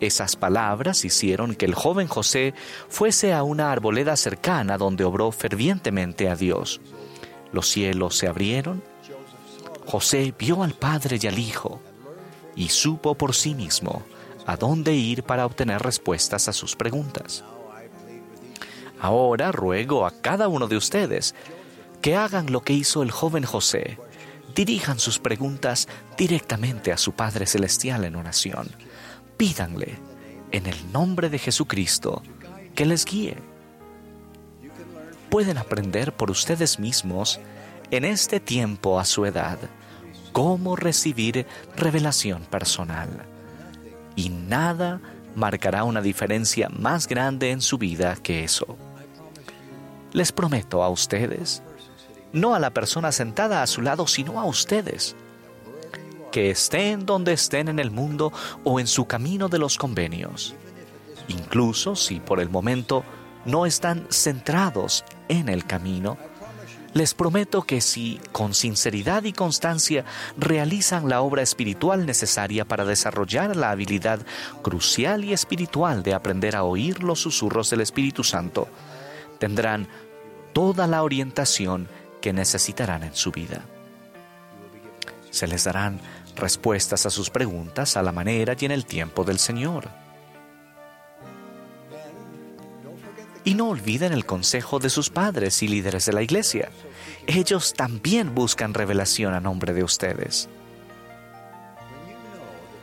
[0.00, 2.54] Esas palabras hicieron que el joven José
[2.88, 6.80] fuese a una arboleda cercana donde obró fervientemente a Dios.
[7.52, 8.82] Los cielos se abrieron.
[9.86, 11.80] José vio al Padre y al Hijo
[12.54, 14.02] y supo por sí mismo
[14.46, 17.44] a dónde ir para obtener respuestas a sus preguntas.
[19.00, 21.34] Ahora ruego a cada uno de ustedes
[22.02, 23.98] que hagan lo que hizo el joven José
[24.54, 28.68] dirijan sus preguntas directamente a su Padre Celestial en oración.
[29.38, 29.96] Pídanle,
[30.52, 32.22] en el nombre de Jesucristo,
[32.74, 33.38] que les guíe.
[35.30, 37.40] Pueden aprender por ustedes mismos,
[37.90, 39.58] en este tiempo a su edad,
[40.32, 43.08] cómo recibir revelación personal.
[44.14, 45.00] Y nada
[45.34, 48.76] marcará una diferencia más grande en su vida que eso.
[50.12, 51.62] Les prometo a ustedes
[52.32, 55.16] no a la persona sentada a su lado, sino a ustedes.
[56.32, 58.32] Que estén donde estén en el mundo
[58.64, 60.54] o en su camino de los convenios.
[61.28, 63.04] Incluso si por el momento
[63.44, 66.18] no están centrados en el camino,
[66.94, 70.04] les prometo que si con sinceridad y constancia
[70.36, 74.20] realizan la obra espiritual necesaria para desarrollar la habilidad
[74.62, 78.68] crucial y espiritual de aprender a oír los susurros del Espíritu Santo,
[79.38, 79.86] tendrán
[80.52, 81.88] toda la orientación
[82.20, 83.64] que necesitarán en su vida.
[85.30, 86.00] Se les darán
[86.38, 89.88] respuestas a sus preguntas a la manera y en el tiempo del Señor.
[93.44, 96.70] Y no olviden el consejo de sus padres y líderes de la iglesia.
[97.26, 100.48] Ellos también buscan revelación a nombre de ustedes.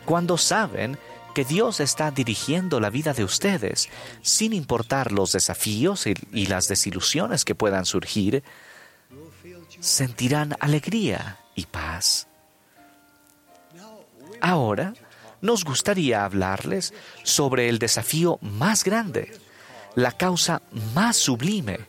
[0.06, 0.98] Cuando saben
[1.36, 3.90] que Dios está dirigiendo la vida de ustedes,
[4.22, 8.42] sin importar los desafíos y, las desilusiones que puedan surgir,
[9.82, 12.28] sentirán alegría y paz.
[14.46, 14.94] Ahora
[15.42, 19.32] nos gustaría hablarles sobre el desafío más grande,
[19.96, 20.62] la causa
[20.94, 21.80] más sublime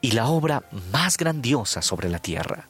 [0.00, 2.68] y la obra más grandiosa sobre la tierra.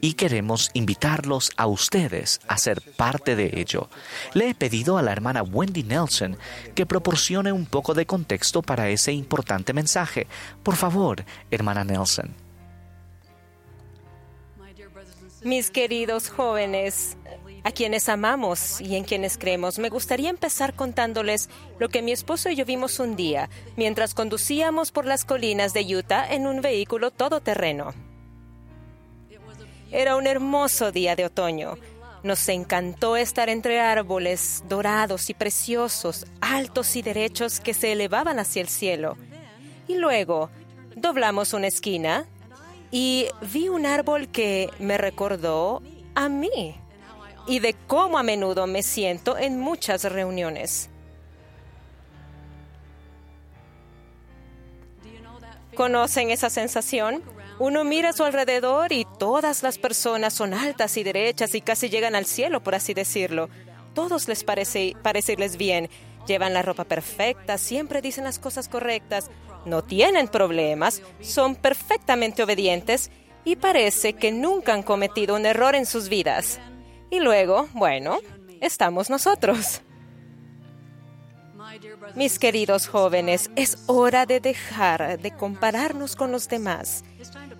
[0.00, 3.88] Y queremos invitarlos a ustedes a ser parte de ello.
[4.32, 6.36] Le he pedido a la hermana Wendy Nelson
[6.74, 10.26] que proporcione un poco de contexto para ese importante mensaje.
[10.64, 12.34] Por favor, hermana Nelson.
[15.44, 17.18] Mis queridos jóvenes,
[17.64, 21.48] a quienes amamos y en quienes creemos, me gustaría empezar contándoles
[21.78, 25.96] lo que mi esposo y yo vimos un día mientras conducíamos por las colinas de
[25.96, 27.94] Utah en un vehículo todoterreno.
[29.90, 31.78] Era un hermoso día de otoño.
[32.22, 38.60] Nos encantó estar entre árboles dorados y preciosos, altos y derechos que se elevaban hacia
[38.60, 39.16] el cielo.
[39.88, 40.50] Y luego
[40.96, 42.26] doblamos una esquina
[42.90, 45.82] y vi un árbol que me recordó
[46.14, 46.76] a mí
[47.46, 50.90] y de cómo a menudo me siento en muchas reuniones.
[55.74, 57.22] ¿Conocen esa sensación?
[57.58, 61.88] Uno mira a su alrededor y todas las personas son altas y derechas y casi
[61.88, 63.48] llegan al cielo, por así decirlo.
[63.94, 64.94] Todos les parece
[65.56, 65.88] bien.
[66.26, 69.30] Llevan la ropa perfecta, siempre dicen las cosas correctas,
[69.66, 73.10] no tienen problemas, son perfectamente obedientes
[73.44, 76.58] y parece que nunca han cometido un error en sus vidas.
[77.14, 78.18] Y luego, bueno,
[78.60, 79.82] estamos nosotros.
[82.16, 87.04] Mis queridos jóvenes, es hora de dejar de compararnos con los demás.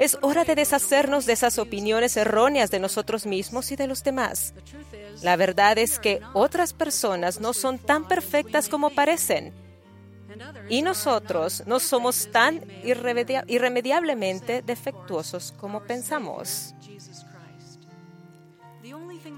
[0.01, 4.55] Es hora de deshacernos de esas opiniones erróneas de nosotros mismos y de los demás.
[5.23, 9.55] La verdad es que otras personas no son tan perfectas como parecen
[10.69, 16.75] y nosotros no somos tan irremediablemente defectuosos como pensamos.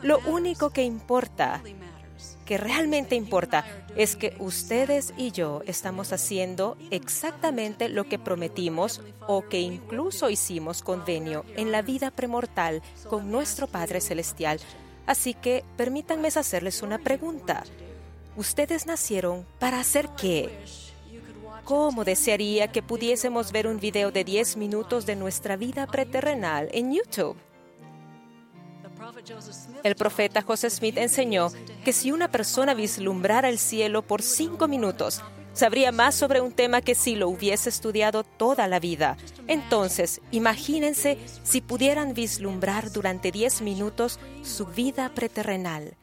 [0.03, 1.63] Lo único que importa,
[2.45, 3.65] que realmente importa,
[3.97, 10.83] es que ustedes y yo estamos haciendo exactamente lo que prometimos o que incluso hicimos
[10.83, 14.61] convenio en la vida premortal con nuestro Padre Celestial.
[15.07, 17.65] Así que permítanme hacerles una pregunta.
[18.37, 20.51] ¿Ustedes nacieron para hacer qué?
[21.65, 26.93] ¿Cómo desearía que pudiésemos ver un video de 10 minutos de nuestra vida preterrenal en
[26.93, 27.37] YouTube?
[29.83, 31.51] El profeta José Smith enseñó
[31.85, 36.81] que si una persona vislumbrara el cielo por cinco minutos, sabría más sobre un tema
[36.83, 39.17] que si lo hubiese estudiado toda la vida.
[39.47, 45.97] Entonces, imagínense si pudieran vislumbrar durante diez minutos su vida preterrenal.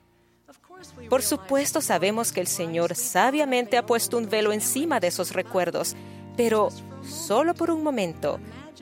[1.10, 5.96] Por supuesto sabemos que el Señor sabiamente ha puesto un velo encima de esos recuerdos,
[6.36, 6.70] pero
[7.08, 8.40] solo por un momento,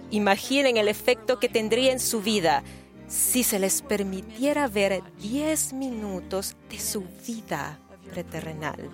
[0.09, 2.63] imaginen el efecto que tendría en su vida
[3.11, 7.77] si se les permitiera ver 10 minutos de su vida
[8.09, 8.89] preterrenal.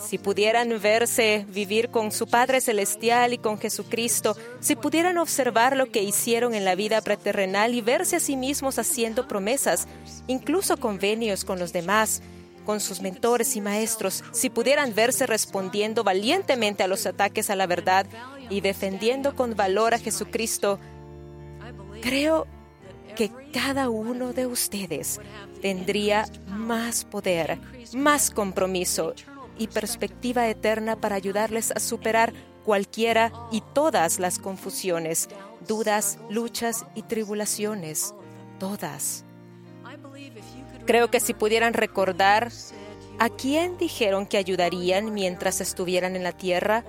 [0.00, 5.90] Si pudieran verse vivir con su Padre Celestial y con Jesucristo, si pudieran observar lo
[5.90, 9.86] que hicieron en la vida preterrenal y verse a sí mismos haciendo promesas,
[10.26, 12.22] incluso convenios con los demás,
[12.64, 17.66] con sus mentores y maestros, si pudieran verse respondiendo valientemente a los ataques a la
[17.66, 18.06] verdad
[18.50, 20.78] y defendiendo con valor a Jesucristo,
[22.04, 22.46] creo
[23.16, 25.20] que cada uno de ustedes
[25.62, 27.58] tendría más poder,
[27.94, 29.14] más compromiso
[29.58, 35.28] y perspectiva eterna para ayudarles a superar cualquiera y todas las confusiones,
[35.66, 38.14] dudas, luchas y tribulaciones,
[38.58, 39.24] todas.
[40.84, 42.52] Creo que si pudieran recordar
[43.18, 46.84] a quién dijeron que ayudarían mientras estuvieran en la tierra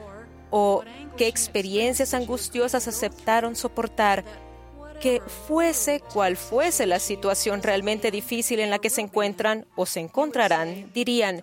[0.49, 0.83] o
[1.15, 4.25] qué experiencias angustiosas aceptaron soportar
[4.95, 9.99] que fuese cual fuese la situación realmente difícil en la que se encuentran o se
[9.99, 11.41] encontrarán, dirían,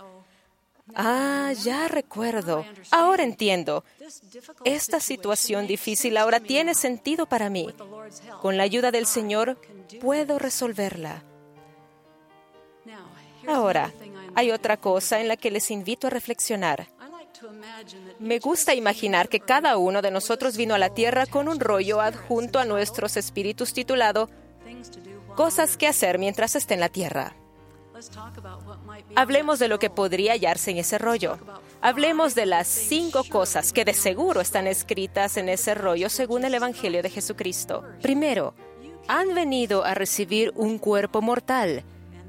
[0.94, 3.84] ah, ya recuerdo, ahora entiendo,
[4.64, 7.68] esta situación difícil ahora tiene sentido para mí.
[8.40, 9.58] Con la ayuda del Señor
[10.00, 11.22] puedo resolverla.
[13.46, 13.92] Ahora,
[14.34, 16.88] hay otra cosa en la que les invito a reflexionar.
[18.22, 22.00] Me gusta imaginar que cada uno de nosotros vino a la Tierra con un rollo
[22.00, 24.30] adjunto a nuestros espíritus titulado
[25.35, 27.35] Cosas que hacer mientras esté en la Tierra.
[29.16, 31.37] Hablemos de lo que podría hallarse en ese rollo.
[31.80, 36.54] Hablemos de las cinco cosas que de seguro están escritas en ese rollo según el
[36.54, 37.82] Evangelio de Jesucristo.
[38.02, 38.54] Primero,
[39.08, 41.82] han venido a recibir un cuerpo mortal.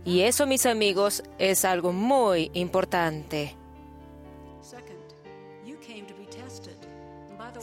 [0.06, 3.56] Y eso, mis amigos, es algo muy importante.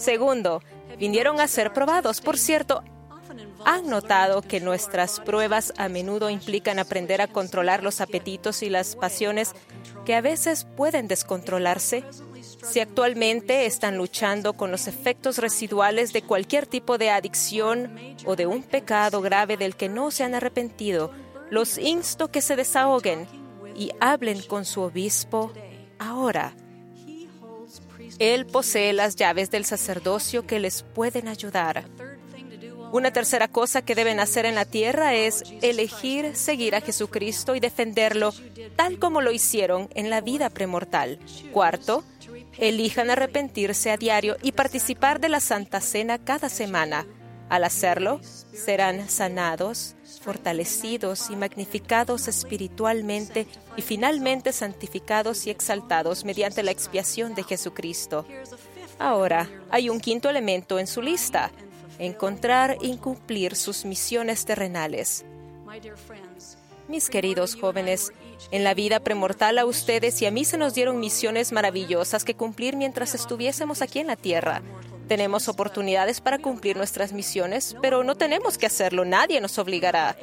[0.00, 0.62] Segundo,
[0.98, 2.22] vinieron a ser probados.
[2.22, 2.82] Por cierto,
[3.66, 8.96] ¿han notado que nuestras pruebas a menudo implican aprender a controlar los apetitos y las
[8.96, 9.52] pasiones
[10.06, 12.02] que a veces pueden descontrolarse?
[12.62, 18.46] Si actualmente están luchando con los efectos residuales de cualquier tipo de adicción o de
[18.46, 21.10] un pecado grave del que no se han arrepentido,
[21.50, 23.26] los insto que se desahoguen
[23.76, 25.52] y hablen con su obispo
[25.98, 26.54] ahora.
[28.20, 31.87] Él posee las llaves del sacerdocio que les pueden ayudar.
[32.92, 37.61] Una tercera cosa que deben hacer en la tierra es elegir seguir a Jesucristo y
[37.61, 38.35] defenderlo
[38.76, 41.18] tal como lo hicieron en la vida premortal.
[41.50, 42.04] Cuarto,
[42.59, 47.06] elijan arrepentirse a diario y participar de la Santa Cena cada semana.
[47.50, 48.20] Al hacerlo,
[48.52, 57.42] serán sanados, fortalecidos y magnificados espiritualmente y finalmente santificados y exaltados mediante la expiación de
[57.42, 58.24] Jesucristo.
[59.00, 61.50] Ahora, hay un quinto elemento en su lista,
[61.98, 65.24] encontrar y cumplir sus misiones terrenales.
[66.86, 68.12] Mis queridos jóvenes,
[68.52, 72.36] en la vida premortal a ustedes y a mí se nos dieron misiones maravillosas que
[72.36, 74.62] cumplir mientras estuviésemos aquí en la tierra.
[75.10, 80.16] Tenemos oportunidades para cumplir nuestras misiones, pero no tenemos que hacerlo, nadie nos obligará.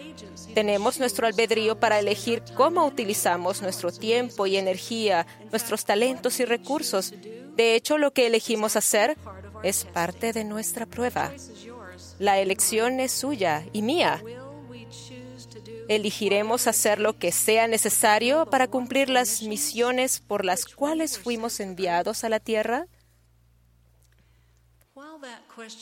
[0.54, 7.14] Tenemos nuestro albedrío para elegir cómo utilizamos nuestro tiempo y energía, nuestros talentos y recursos.
[7.58, 9.18] De hecho, lo que elegimos hacer
[9.62, 11.34] es parte de nuestra prueba.
[12.18, 14.24] La elección es suya y mía.
[15.90, 22.24] Elegiremos hacer lo que sea necesario para cumplir las misiones por las cuales fuimos enviados
[22.24, 22.88] a la tierra.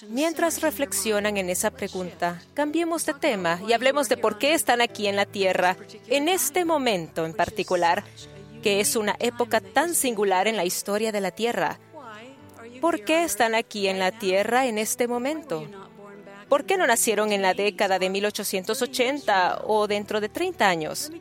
[0.10, 5.08] Mientras reflexionan en esa pregunta, cambiemos de tema y hablemos de por qué están aquí
[5.08, 5.77] en la Tierra,
[6.08, 8.04] en este momento en particular,
[8.63, 11.79] que es una época tan singular en la historia de la Tierra.
[12.81, 15.67] ¿Por qué están aquí en la Tierra en este momento?
[16.50, 21.12] ¿Por qué no nacieron en la década de 1880 o dentro de 30 años?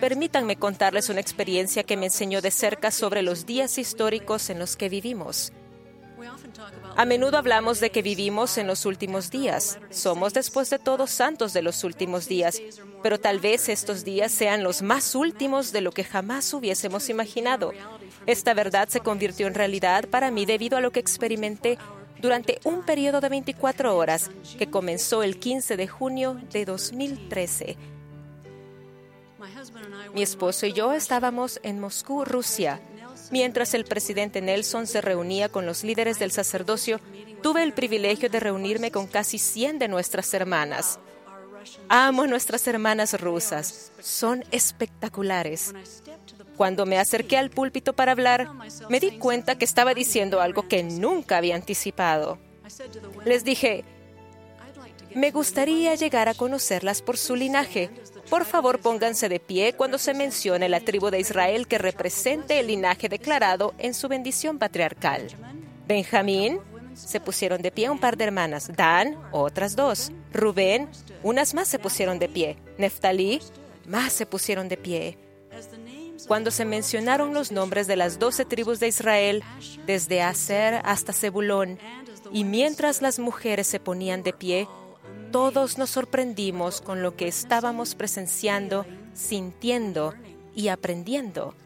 [0.00, 4.76] Permítanme contarles una experiencia que me enseñó de cerca sobre los días históricos en los
[4.76, 5.52] que vivimos.
[6.96, 9.80] A menudo hablamos de que vivimos en los últimos días.
[9.90, 12.60] Somos después de todos santos de los últimos días,
[13.02, 17.72] pero tal vez estos días sean los más últimos de lo que jamás hubiésemos imaginado.
[18.26, 21.78] Esta verdad se convirtió en realidad para mí debido a lo que experimenté
[22.20, 27.76] durante un periodo de 24 horas que comenzó el 15 de junio de 2013.
[30.14, 32.80] Mi esposo y yo estábamos en Moscú, Rusia.
[33.34, 37.00] Mientras el presidente Nelson se reunía con los líderes del sacerdocio,
[37.42, 41.00] tuve el privilegio de reunirme con casi 100 de nuestras hermanas.
[41.88, 45.74] Amo nuestras hermanas rusas, son espectaculares.
[46.56, 48.48] Cuando me acerqué al púlpito para hablar,
[48.88, 52.38] me di cuenta que estaba diciendo algo que nunca había anticipado.
[53.24, 53.84] Les dije,
[55.16, 57.90] me gustaría llegar a conocerlas por su linaje.
[58.30, 62.68] Por favor, pónganse de pie cuando se mencione la tribu de Israel que represente el
[62.68, 65.28] linaje declarado en su bendición patriarcal.
[65.86, 66.60] Benjamín,
[66.94, 68.70] se pusieron de pie un par de hermanas.
[68.74, 70.10] Dan, otras dos.
[70.32, 70.88] Rubén,
[71.22, 72.56] unas más se pusieron de pie.
[72.78, 73.40] Neftalí,
[73.86, 75.18] más se pusieron de pie.
[76.26, 79.42] Cuando se mencionaron los nombres de las doce tribus de Israel,
[79.86, 81.78] desde Aser hasta Zebulón,
[82.32, 84.68] y mientras las mujeres se ponían de pie,
[85.34, 90.14] todos nos sorprendimos con lo que estábamos presenciando, sintiendo
[90.54, 91.56] y aprendiendo.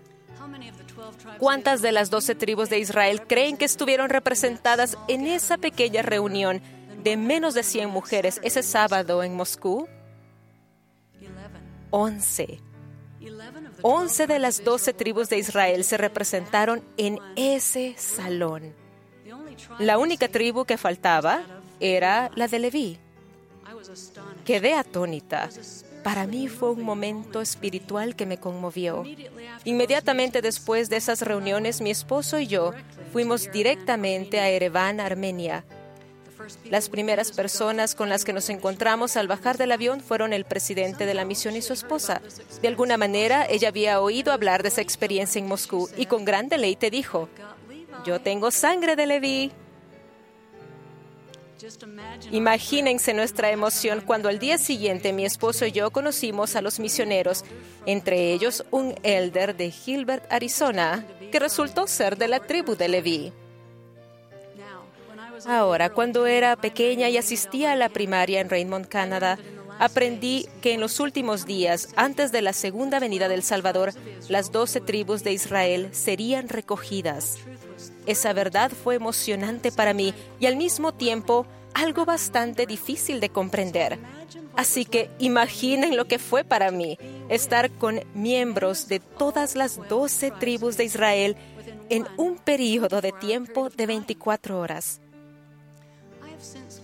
[1.37, 6.63] ¿Cuántas de las doce tribus de Israel creen que estuvieron representadas en esa pequeña reunión
[7.05, 9.87] de menos de 100 mujeres ese sábado en Moscú?
[11.91, 12.61] Once.
[13.83, 18.75] Once de las doce tribus de Israel se representaron en ese salón.
[19.79, 21.43] La única tribu que faltaba
[21.81, 22.99] era la de Leví.
[24.45, 25.49] Quedé atónita.
[26.03, 29.05] Para mí fue un momento espiritual que me conmovió.
[29.65, 32.73] Inmediatamente después de esas reuniones, mi esposo y yo
[33.13, 35.65] fuimos directamente a Ereván, Armenia.
[36.71, 41.05] Las primeras personas con las que nos encontramos al bajar del avión fueron el presidente
[41.05, 42.23] de la misión y su esposa.
[42.63, 46.49] De alguna manera, ella había oído hablar de esa experiencia en Moscú y con gran
[46.49, 47.29] deleite dijo,
[48.05, 49.53] yo tengo sangre de Leví.
[52.31, 57.45] Imagínense nuestra emoción cuando al día siguiente mi esposo y yo conocimos a los misioneros,
[57.87, 63.33] entre ellos un elder de Gilbert, Arizona, que resultó ser de la tribu de Leví.
[65.47, 69.39] Ahora, cuando era pequeña y asistía a la primaria en Raymond, Canadá,
[69.79, 73.93] aprendí que en los últimos días, antes de la segunda venida del Salvador,
[74.29, 77.39] las doce tribus de Israel serían recogidas.
[78.09, 83.99] Esa verdad fue emocionante para mí y al mismo tiempo algo bastante difícil de comprender.
[84.57, 86.99] Así que imaginen lo que fue para mí
[87.29, 91.37] estar con miembros de todas las doce tribus de Israel
[91.91, 95.03] en un periodo de tiempo de 24 horas.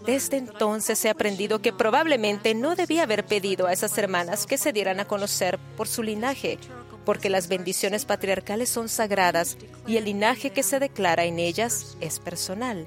[0.04, 4.74] Desde entonces he aprendido que probablemente no debía haber pedido a esas hermanas que se
[4.74, 6.58] dieran a conocer por su linaje,
[7.04, 12.18] porque las bendiciones patriarcales son sagradas y el linaje que se declara en ellas es
[12.18, 12.86] personal.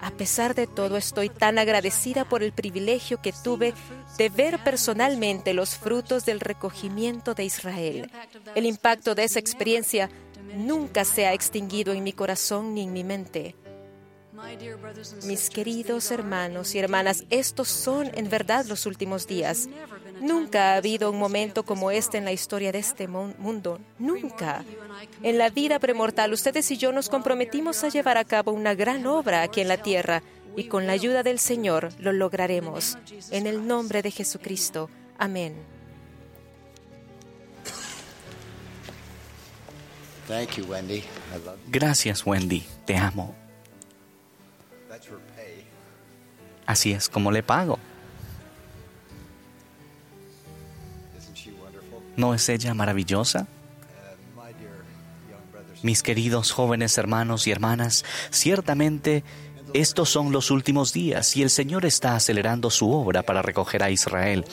[0.00, 3.72] A pesar de todo, estoy tan agradecida por el privilegio que tuve
[4.18, 8.10] de ver personalmente los frutos del recogimiento de Israel.
[8.54, 10.10] El impacto de esa experiencia
[10.54, 13.54] nunca se ha extinguido en mi corazón ni en mi mente.
[15.24, 19.68] Mis queridos hermanos y hermanas, estos son en verdad los últimos días.
[20.20, 23.80] Nunca ha habido un momento como este en la historia de este mundo.
[23.98, 24.64] Nunca.
[25.22, 29.06] En la vida premortal, ustedes y yo nos comprometimos a llevar a cabo una gran
[29.06, 30.22] obra aquí en la tierra
[30.56, 32.98] y con la ayuda del Señor lo lograremos.
[33.30, 34.88] En el nombre de Jesucristo.
[35.18, 35.54] Amén.
[41.68, 42.64] Gracias, Wendy.
[42.86, 43.34] Te amo.
[46.66, 47.78] Así es como le pago.
[52.16, 53.46] ¿No es ella maravillosa?
[55.82, 59.22] Mis queridos jóvenes hermanos y hermanas, ciertamente
[59.74, 63.90] estos son los últimos días y el Señor está acelerando su obra para recoger a
[63.90, 64.44] Israel.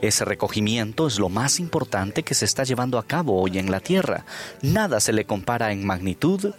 [0.00, 3.80] Ese recogimiento es lo más importante que se está llevando a cabo hoy en la
[3.80, 4.24] tierra.
[4.62, 6.54] Nada se le compara en magnitud,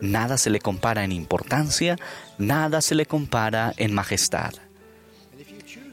[0.00, 1.96] Nada se le compara en importancia,
[2.38, 4.54] nada se le compara en majestad.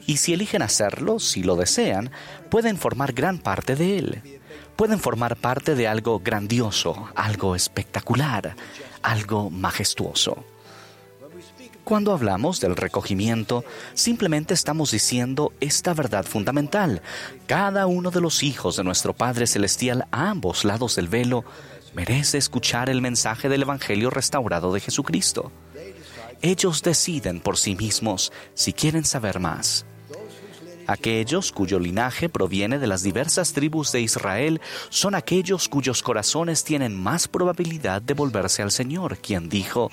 [0.08, 2.10] Y si eligen hacerlo, si lo desean,
[2.48, 4.40] pueden formar gran parte de él.
[4.74, 8.56] Pueden formar parte de algo grandioso, algo espectacular,
[9.02, 10.46] algo majestuoso.
[11.84, 17.02] Cuando hablamos del recogimiento, simplemente estamos diciendo esta verdad fundamental.
[17.46, 21.44] Cada uno de los hijos de nuestro Padre Celestial a ambos lados del velo
[21.92, 25.52] merece escuchar el mensaje del Evangelio restaurado de Jesucristo.
[26.40, 29.84] Ellos deciden por sí mismos si quieren saber más.
[30.88, 36.98] Aquellos cuyo linaje proviene de las diversas tribus de Israel son aquellos cuyos corazones tienen
[36.98, 39.90] más probabilidad de volverse al Señor, quien dijo,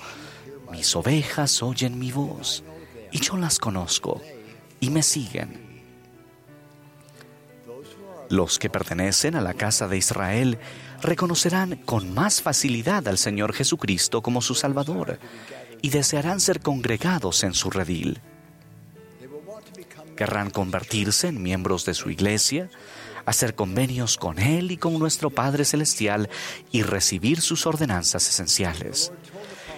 [0.72, 2.64] Mis ovejas oyen mi voz,
[3.12, 4.22] y yo las conozco,
[4.80, 5.84] y me siguen.
[8.30, 10.58] Los que pertenecen a la casa de Israel
[11.02, 15.18] reconocerán con más facilidad al Señor Jesucristo como su Salvador
[15.82, 18.22] y desearán ser congregados en su redil.
[20.16, 22.70] Querrán convertirse en miembros de su iglesia,
[23.26, 26.28] hacer convenios con Él y con nuestro Padre Celestial
[26.72, 29.12] y recibir sus ordenanzas esenciales.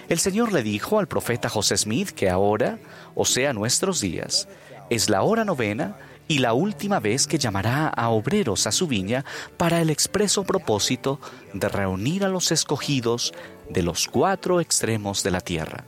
[0.07, 2.79] El Señor le dijo al profeta José Smith que ahora,
[3.15, 4.47] o sea, nuestros días,
[4.89, 9.25] es la hora novena y la última vez que llamará a obreros a su viña
[9.57, 11.19] para el expreso propósito
[11.53, 13.33] de reunir a los escogidos
[13.69, 15.83] de los cuatro extremos de la tierra.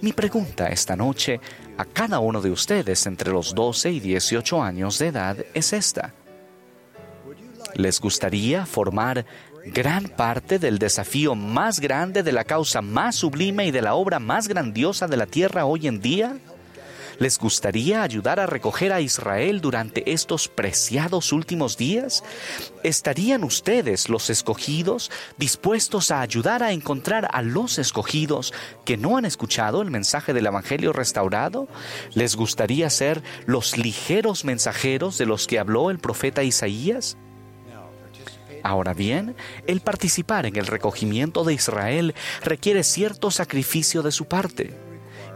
[0.00, 1.40] Mi pregunta esta noche
[1.78, 6.14] a cada uno de ustedes entre los 12 y 18 años de edad es esta.
[7.74, 9.26] ¿Les gustaría formar
[9.66, 14.18] gran parte del desafío más grande de la causa más sublime y de la obra
[14.18, 16.38] más grandiosa de la tierra hoy en día?
[17.18, 22.22] ¿Les gustaría ayudar a recoger a Israel durante estos preciados últimos días?
[22.82, 28.52] ¿Estarían ustedes, los escogidos, dispuestos a ayudar a encontrar a los escogidos
[28.84, 31.68] que no han escuchado el mensaje del Evangelio restaurado?
[32.12, 37.16] ¿Les gustaría ser los ligeros mensajeros de los que habló el profeta Isaías?
[38.62, 39.36] Ahora bien,
[39.66, 44.85] el participar en el recogimiento de Israel requiere cierto sacrificio de su parte.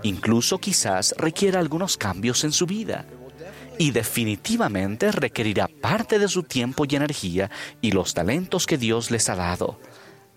[0.02, 3.04] Incluso quizás requiera algunos cambios en su vida.
[3.78, 9.28] Y definitivamente requerirá parte de su tiempo y energía y los talentos que Dios les
[9.28, 9.78] ha dado.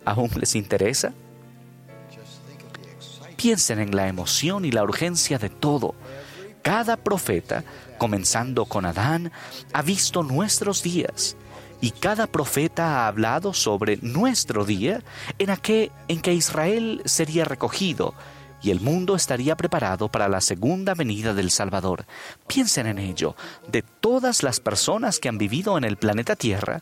[0.06, 1.14] ¿Aún les interesa?
[3.36, 5.96] Piensen en la emoción y la urgencia de todo.
[6.62, 7.66] Cada profeta,
[7.98, 9.32] comenzando con Adán,
[9.74, 11.36] ha visto nuestros días
[11.82, 15.04] y cada profeta ha hablado sobre nuestro día
[15.38, 15.50] en,
[16.08, 18.14] en que Israel sería recogido
[18.64, 22.06] y el mundo estaría preparado para la segunda venida del Salvador.
[22.48, 23.36] Piensen en ello.
[23.68, 26.82] De todas las personas que han vivido en el planeta Tierra,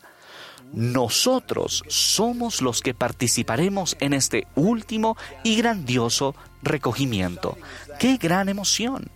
[0.74, 7.58] nosotros somos los que participaremos en este último y grandioso recogimiento.
[8.00, 9.10] ¡Qué gran emoción!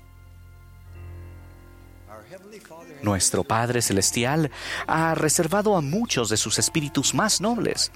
[3.01, 4.49] Nuestro Padre Celestial
[4.88, 7.91] ha reservado a muchos de sus espíritus más nobles,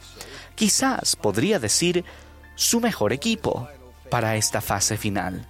[0.53, 2.05] quizás podría decir
[2.55, 3.67] su mejor equipo,
[4.09, 5.47] para esta fase final.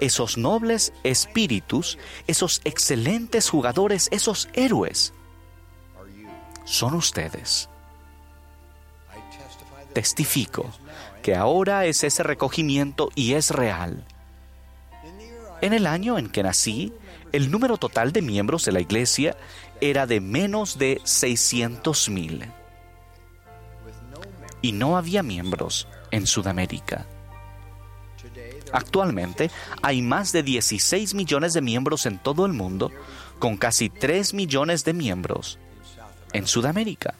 [0.00, 5.12] Esos nobles espíritus, esos excelentes jugadores, esos héroes,
[6.64, 7.68] son ustedes.
[9.92, 10.70] Testifico
[11.22, 14.04] que ahora es ese recogimiento y es real.
[15.60, 16.92] En el año en que nací,
[17.32, 19.36] el número total de miembros de la iglesia
[19.80, 22.50] era de menos de 600 mil.
[24.62, 27.06] Y no había miembros en Sudamérica.
[28.72, 29.50] Actualmente
[29.82, 32.90] hay más de 16 millones de miembros en todo el mundo,
[33.38, 35.58] con casi 3 millones de miembros
[36.32, 37.14] en Sudamérica.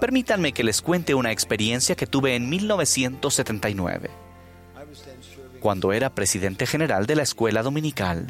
[0.00, 4.10] Permítanme que les cuente una experiencia que tuve en 1979,
[5.60, 8.26] cuando era presidente general de la escuela dominical.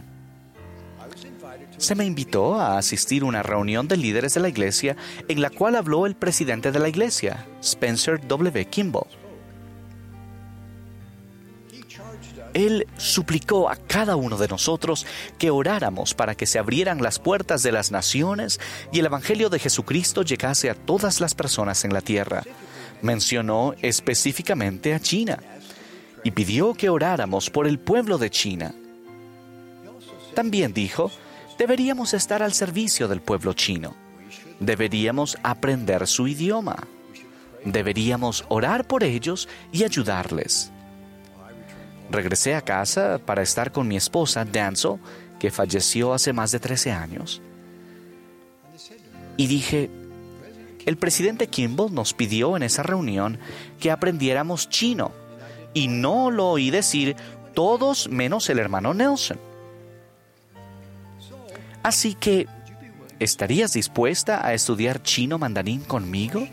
[1.77, 4.97] Se me invitó a asistir a una reunión de líderes de la iglesia
[5.29, 8.65] en la cual habló el presidente de la iglesia, Spencer W.
[8.67, 9.26] Kimball.
[12.57, 15.05] Él suplicó a cada uno de nosotros
[15.39, 19.59] que oráramos para que se abrieran las puertas de las naciones y el Evangelio de
[19.59, 22.45] Jesucristo llegase a todas las personas en la tierra.
[23.03, 25.39] Mencionó específicamente a China
[26.25, 28.75] y pidió que oráramos por el pueblo de China.
[30.35, 31.11] También dijo,
[31.59, 33.95] deberíamos estar al servicio del pueblo chino.
[34.61, 36.89] Deberíamos aprender su idioma.
[37.67, 40.73] Deberíamos orar por ellos y ayudarles.
[42.11, 45.01] Regresé a casa para estar con mi esposa, Danzo,
[45.39, 47.43] que falleció hace más de 13 años.
[49.37, 49.91] Y dije,
[50.87, 53.39] el presidente Kimball nos pidió en esa reunión
[53.81, 55.11] que aprendiéramos chino.
[55.75, 57.17] Y no lo oí decir
[57.55, 59.39] todos menos el hermano Nelson.
[61.83, 62.47] Así que,
[63.19, 66.47] ¿estarías dispuesta a estudiar chino mandarín conmigo?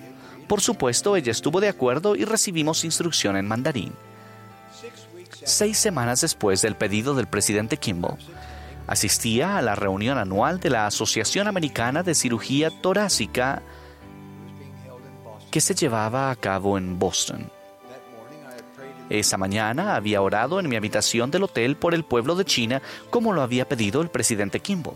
[0.47, 3.93] Por supuesto, ella estuvo de acuerdo y recibimos instrucción en mandarín
[5.45, 8.17] seis semanas después del pedido del presidente Kimball,
[8.87, 13.61] asistía a la reunión anual de la Asociación Americana de Cirugía Torácica
[15.51, 17.49] que se llevaba a cabo en Boston.
[19.09, 23.33] Esa mañana había orado en mi habitación del hotel por el pueblo de China como
[23.33, 24.95] lo había pedido el presidente Kimball.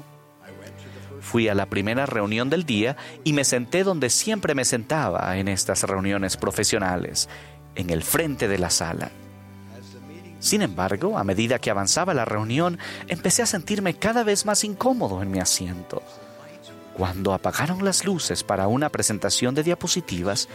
[1.21, 5.49] Fui a la primera reunión del día y me senté donde siempre me sentaba en
[5.49, 7.27] estas reuniones profesionales,
[7.75, 9.11] en el frente de la sala.
[10.39, 12.77] Sin embargo, a medida que avanzaba la reunión,
[13.07, 16.03] empecé a sentirme cada vez más incómodo en mi asiento.
[16.93, 20.47] Cuando apagaron las luces para una presentación de diapositivas,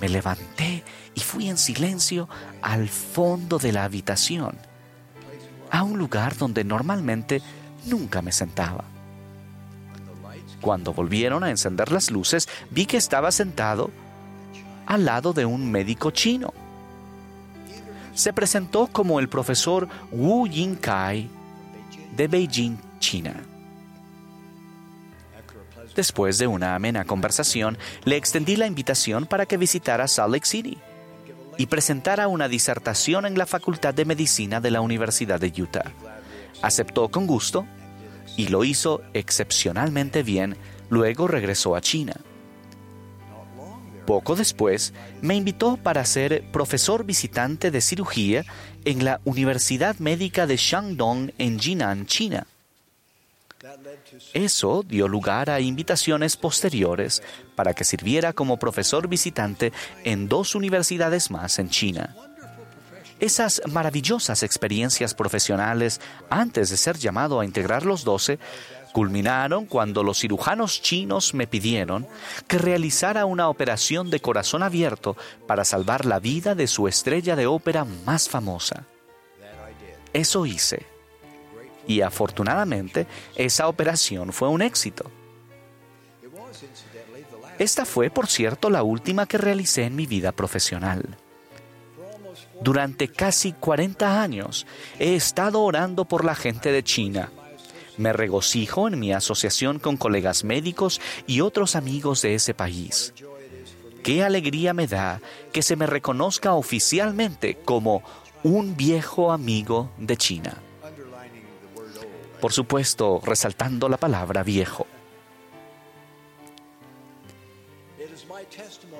[0.00, 2.28] me levanté y fui en silencio
[2.62, 4.56] al fondo de la habitación,
[5.70, 7.42] a un lugar donde normalmente
[7.86, 8.84] nunca me sentaba.
[10.60, 13.90] Cuando volvieron a encender las luces, vi que estaba sentado
[14.86, 16.52] al lado de un médico chino.
[18.20, 21.26] Se presentó como el profesor Wu Yingkai
[22.14, 23.32] de Beijing, China.
[25.96, 30.76] Después de una amena conversación, le extendí la invitación para que visitara Salt Lake City
[31.56, 35.90] y presentara una disertación en la Facultad de Medicina de la Universidad de Utah.
[36.60, 37.64] Aceptó con gusto
[38.36, 40.58] y lo hizo excepcionalmente bien,
[40.90, 42.16] luego regresó a China.
[44.10, 44.92] Poco después,
[45.22, 48.44] me invitó para ser profesor visitante de cirugía
[48.84, 52.48] en la Universidad Médica de Shandong en Jinan, China.
[54.34, 57.22] Eso dio lugar a invitaciones posteriores
[57.54, 62.16] para que sirviera como profesor visitante en dos universidades más en China.
[63.20, 66.00] Esas maravillosas experiencias profesionales,
[66.30, 68.40] antes de ser llamado a integrar los doce,
[68.92, 72.06] culminaron cuando los cirujanos chinos me pidieron
[72.46, 75.16] que realizara una operación de corazón abierto
[75.46, 78.84] para salvar la vida de su estrella de ópera más famosa.
[80.12, 80.86] Eso hice.
[81.86, 85.10] Y afortunadamente, esa operación fue un éxito.
[87.58, 91.16] Esta fue, por cierto, la última que realicé en mi vida profesional.
[92.62, 94.66] Durante casi 40 años
[94.98, 97.30] he estado orando por la gente de China.
[98.00, 103.12] Me regocijo en mi asociación con colegas médicos y otros amigos de ese país.
[104.02, 105.20] Qué alegría me da
[105.52, 108.02] que se me reconozca oficialmente como
[108.42, 110.56] un viejo amigo de China.
[112.40, 114.86] Por supuesto, resaltando la palabra viejo.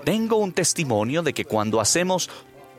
[0.04, 2.28] Tengo un testimonio de que cuando hacemos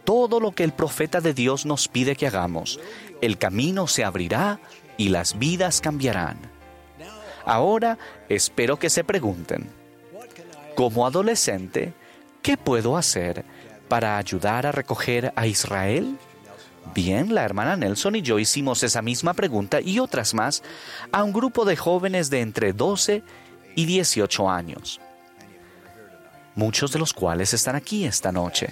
[0.04, 2.80] todo lo que el profeta de Dios nos pide que hagamos,
[3.22, 4.60] el camino se abrirá
[5.02, 6.38] y las vidas cambiarán.
[7.44, 7.98] Ahora
[8.30, 9.68] espero que se pregunten,
[10.76, 11.96] como adolescente,
[12.44, 13.44] ¿qué puedo hacer
[13.88, 16.20] para ayudar a recoger a Israel?
[16.94, 20.62] Bien, la hermana Nelson y yo hicimos esa misma pregunta y otras más
[21.12, 23.24] a un grupo de jóvenes de entre 12
[23.76, 25.02] y 18 años,
[26.54, 28.68] muchos de los cuales están aquí esta noche.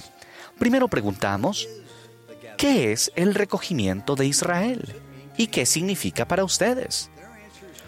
[0.59, 1.67] Primero preguntamos,
[2.55, 5.09] ¿qué es el recogimiento de Israel?
[5.40, 7.10] ¿Y qué significa para ustedes?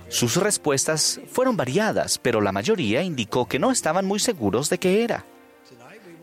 [0.08, 5.04] Sus respuestas fueron variadas, pero la mayoría indicó que no estaban muy seguros de qué
[5.04, 5.26] era.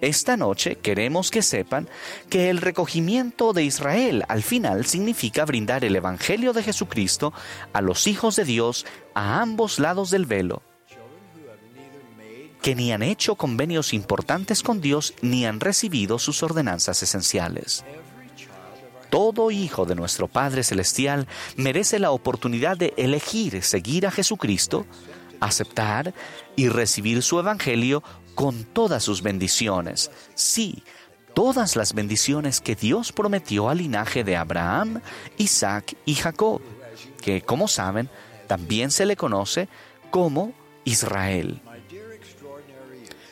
[0.01, 1.87] Esta noche queremos que sepan
[2.31, 7.35] que el recogimiento de Israel al final significa brindar el Evangelio de Jesucristo
[7.75, 10.63] a los hijos de Dios a ambos lados del velo,
[12.63, 17.85] que ni han hecho convenios importantes con Dios ni han recibido sus ordenanzas esenciales.
[19.11, 24.87] Todo hijo de nuestro Padre Celestial merece la oportunidad de elegir seguir a Jesucristo,
[25.41, 26.13] aceptar
[26.57, 28.03] y recibir su Evangelio
[28.35, 30.11] con todas sus bendiciones.
[30.35, 30.83] Sí,
[31.35, 35.01] todas las bendiciones que Dios prometió al linaje de Abraham,
[35.39, 36.61] Isaac y Jacob,
[37.23, 38.11] que como saben,
[38.47, 39.69] también se le conoce
[40.11, 40.53] como
[40.85, 41.61] Israel.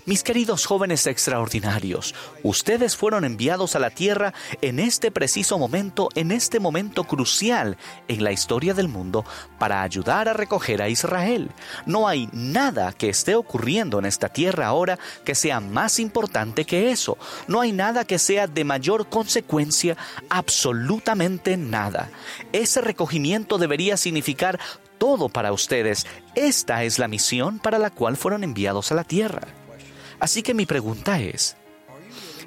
[0.07, 4.33] Mis queridos jóvenes extraordinarios, ustedes fueron enviados a la tierra
[4.63, 7.77] en este preciso momento, en este momento crucial
[8.07, 9.25] en la historia del mundo,
[9.59, 11.51] para ayudar a recoger a Israel.
[11.87, 16.93] No hay nada que esté ocurriendo en esta tierra ahora que sea más importante que
[16.93, 17.19] eso.
[17.49, 19.97] No hay nada que sea de mayor consecuencia,
[20.31, 22.11] absolutamente nada.
[22.53, 24.61] Ese recogimiento debería significar
[24.99, 26.07] todo para ustedes.
[26.37, 29.66] Esta es la misión para la cual fueron enviados a la tierra.
[30.19, 31.57] Así que mi pregunta es,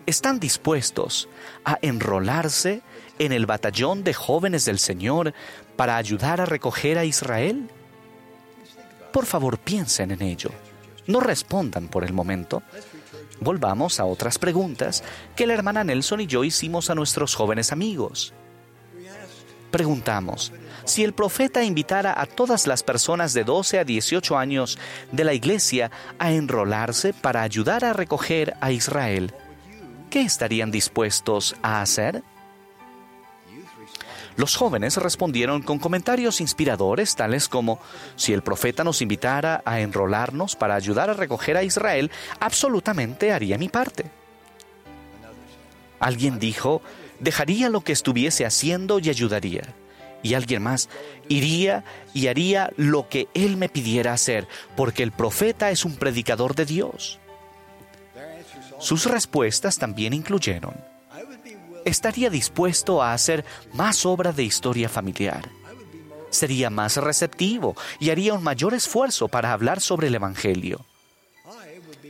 [0.05, 1.29] ¿están dispuestos
[1.63, 2.81] a enrolarse
[3.19, 5.33] en el batallón de jóvenes del Señor
[5.75, 7.69] para ayudar a recoger a Israel?
[9.11, 10.51] Por favor, piensen en ello.
[11.07, 12.61] No respondan por el momento.
[13.39, 15.03] Volvamos a otras preguntas
[15.35, 18.33] que la hermana Nelson y yo hicimos a nuestros jóvenes amigos.
[19.71, 20.51] Preguntamos,
[20.89, 24.77] si el profeta invitara a todas las personas de 12 a 18 años
[25.11, 29.33] de la iglesia a enrolarse para ayudar a recoger a Israel,
[30.09, 32.23] ¿qué estarían dispuestos a hacer?
[34.35, 37.79] Los jóvenes respondieron con comentarios inspiradores tales como,
[38.15, 42.09] si el profeta nos invitara a enrolarnos para ayudar a recoger a Israel,
[42.39, 44.09] absolutamente haría mi parte.
[45.99, 46.81] Alguien dijo,
[47.19, 49.75] dejaría lo que estuviese haciendo y ayudaría.
[50.21, 50.89] Y alguien más,
[51.27, 56.55] iría y haría lo que él me pidiera hacer, porque el profeta es un predicador
[56.55, 57.19] de Dios.
[58.79, 60.73] Sus respuestas también incluyeron,
[61.85, 65.49] estaría dispuesto a hacer más obra de historia familiar.
[66.29, 70.85] Sería más receptivo y haría un mayor esfuerzo para hablar sobre el Evangelio.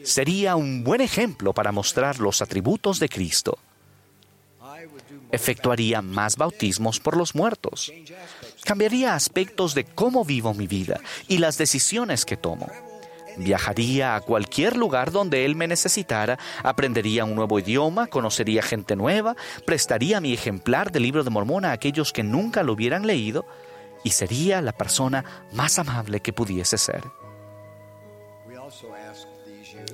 [0.03, 3.57] Sería un buen ejemplo para mostrar los atributos de Cristo.
[5.31, 7.91] Efectuaría más bautismos por los muertos.
[8.63, 12.67] Cambiaría aspectos de cómo vivo mi vida y las decisiones que tomo.
[13.37, 19.35] Viajaría a cualquier lugar donde él me necesitara, aprendería un nuevo idioma, conocería gente nueva,
[19.65, 23.45] prestaría mi ejemplar del libro de Mormón a aquellos que nunca lo hubieran leído
[24.03, 25.23] y sería la persona
[25.53, 27.03] más amable que pudiese ser.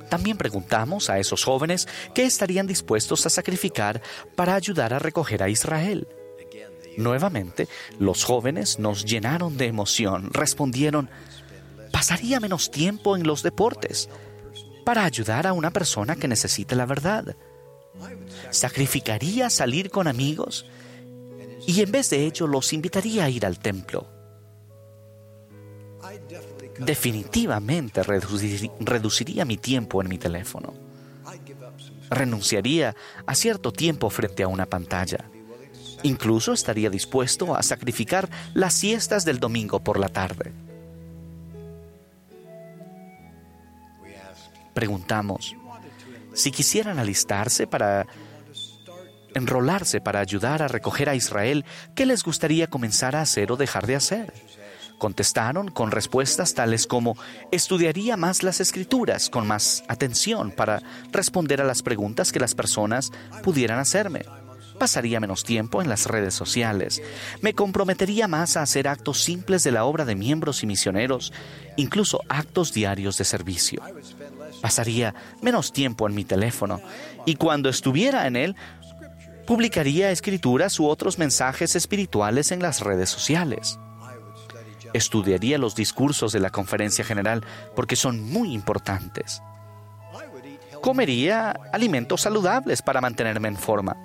[0.10, 4.01] También preguntamos a esos jóvenes qué estarían dispuestos a sacrificar
[4.36, 6.08] para ayudar a recoger a Israel.
[6.97, 7.68] Nuevamente,
[7.99, 11.10] los jóvenes nos llenaron de emoción, respondieron,
[11.91, 14.10] pasaría menos tiempo en los deportes
[14.86, 17.36] para ayudar a una persona que necesita la verdad.
[18.51, 20.66] Sacrificaría salir con amigos
[21.68, 24.08] y en vez de ello los invitaría a ir al templo.
[26.80, 30.73] Definitivamente reduciría mi tiempo en mi teléfono.
[32.09, 32.95] Renunciaría
[33.26, 35.26] a cierto tiempo frente a una pantalla.
[36.03, 40.53] Incluso estaría dispuesto a sacrificar las siestas del domingo por la tarde.
[44.76, 45.55] preguntamos,
[46.34, 48.05] si quisieran alistarse para
[49.34, 51.65] enrolarse para ayudar a recoger a Israel,
[51.95, 54.34] ¿qué les gustaría comenzar a hacer o dejar de hacer?
[54.98, 57.18] Contestaron con respuestas tales como
[57.52, 60.82] estudiaría más las escrituras con más atención para
[61.12, 63.12] responder a las preguntas que las personas
[63.43, 64.24] pudieran hacerme.
[64.80, 67.02] Pasaría menos tiempo en las redes sociales.
[67.41, 71.32] Me comprometería más a hacer actos simples de la obra de miembros y misioneros,
[71.78, 73.82] incluso actos diarios de servicio
[74.66, 76.82] pasaría menos tiempo en mi teléfono
[77.26, 78.56] y cuando estuviera en él,
[79.46, 83.78] publicaría escrituras u otros mensajes espirituales en las redes sociales.
[84.96, 87.43] Estudiaría los discursos de la conferencia general
[87.76, 89.41] porque son muy importantes.
[90.82, 93.98] Comería alimentos saludables para mantenerme en forma.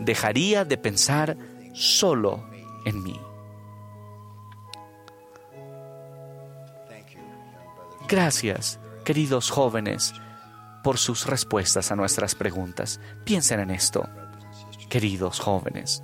[0.00, 1.36] Dejaría de pensar
[1.74, 2.44] solo
[2.84, 3.20] en mí.
[8.08, 10.12] Gracias, queridos jóvenes,
[10.82, 12.98] por sus respuestas a nuestras preguntas.
[13.22, 14.08] Piensen en esto,
[14.88, 16.02] queridos jóvenes.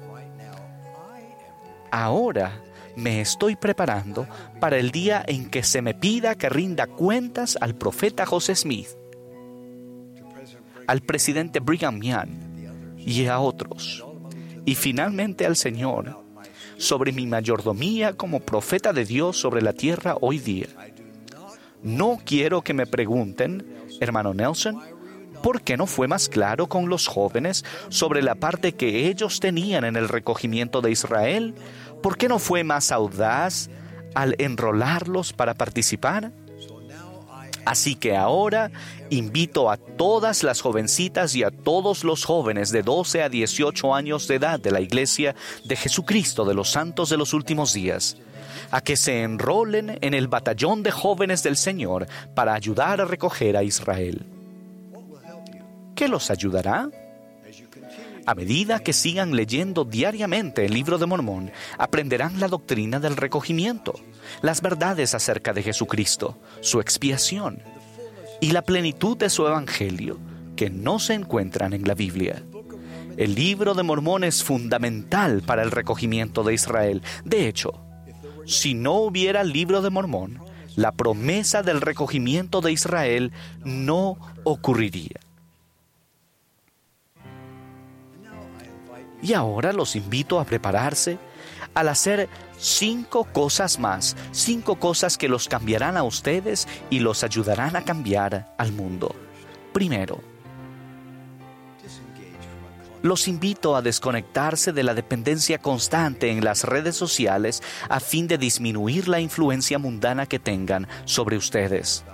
[1.90, 2.52] Ahora
[3.00, 4.26] me estoy preparando
[4.60, 8.88] para el día en que se me pida que rinda cuentas al profeta José Smith,
[10.86, 14.04] al presidente Brigham Young y a otros,
[14.66, 16.22] y finalmente al Señor,
[16.76, 20.68] sobre mi mayordomía como profeta de Dios sobre la tierra hoy día.
[21.82, 23.66] No quiero que me pregunten,
[24.00, 24.78] hermano Nelson,
[25.42, 29.84] ¿por qué no fue más claro con los jóvenes sobre la parte que ellos tenían
[29.84, 31.54] en el recogimiento de Israel?
[32.02, 33.68] ¿Por qué no fue más audaz
[34.14, 36.32] al enrolarlos para participar?
[37.64, 38.70] Así que ahora
[39.10, 44.26] invito a todas las jovencitas y a todos los jóvenes de 12 a 18 años
[44.28, 45.34] de edad de la Iglesia
[45.64, 48.16] de Jesucristo de los Santos de los Últimos Días
[48.70, 53.56] a que se enrolen en el batallón de jóvenes del Señor para ayudar a recoger
[53.56, 54.26] a Israel.
[55.94, 56.88] ¿Qué los ayudará?
[58.30, 63.94] A medida que sigan leyendo diariamente el libro de Mormón, aprenderán la doctrina del recogimiento,
[64.40, 67.60] las verdades acerca de Jesucristo, su expiación
[68.40, 70.20] y la plenitud de su evangelio,
[70.54, 72.44] que no se encuentran en la Biblia.
[73.16, 77.02] El libro de Mormón es fundamental para el recogimiento de Israel.
[77.24, 77.82] De hecho,
[78.46, 80.38] si no hubiera el libro de Mormón,
[80.76, 83.32] la promesa del recogimiento de Israel
[83.64, 85.18] no ocurriría.
[89.22, 91.18] Y ahora los invito a prepararse
[91.74, 97.76] al hacer cinco cosas más, cinco cosas que los cambiarán a ustedes y los ayudarán
[97.76, 99.14] a cambiar al mundo.
[99.72, 100.20] Primero,
[103.02, 108.36] los invito a desconectarse de la dependencia constante en las redes sociales a fin de
[108.36, 112.04] disminuir la influencia mundana que tengan sobre ustedes.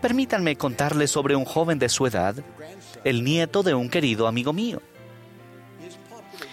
[0.00, 2.36] Permítanme contarles sobre un joven de su edad,
[3.02, 4.80] el nieto de un querido amigo mío.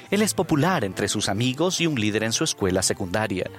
[0.10, 3.50] Él es popular entre sus amigos y un líder en su escuela secundaria.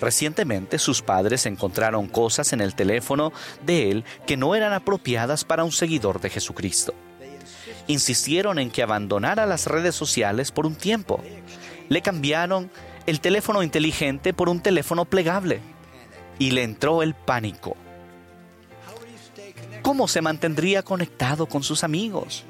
[0.00, 3.32] Recientemente sus padres encontraron cosas en el teléfono
[3.64, 6.94] de él que no eran apropiadas para un seguidor de Jesucristo.
[7.86, 11.22] Insistieron en que abandonara las redes sociales por un tiempo.
[11.88, 12.70] Le cambiaron
[13.06, 15.60] el teléfono inteligente por un teléfono plegable
[16.38, 17.76] y le entró el pánico.
[19.82, 22.44] ¿Cómo se mantendría conectado con sus amigos?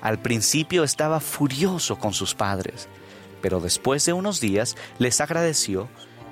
[0.00, 2.88] Al principio estaba furioso con sus padres,
[3.42, 5.88] pero después de unos días les agradeció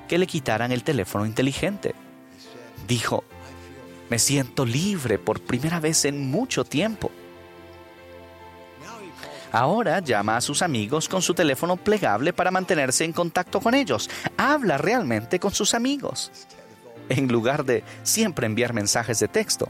[0.07, 1.95] que le quitaran el teléfono inteligente.
[2.87, 3.23] Dijo,
[4.09, 7.11] me siento libre por primera vez en mucho tiempo.
[9.51, 14.09] Ahora llama a sus amigos con su teléfono plegable para mantenerse en contacto con ellos.
[14.37, 16.29] Habla realmente con sus amigos,
[17.07, 19.69] en lugar de siempre enviar mensajes de texto.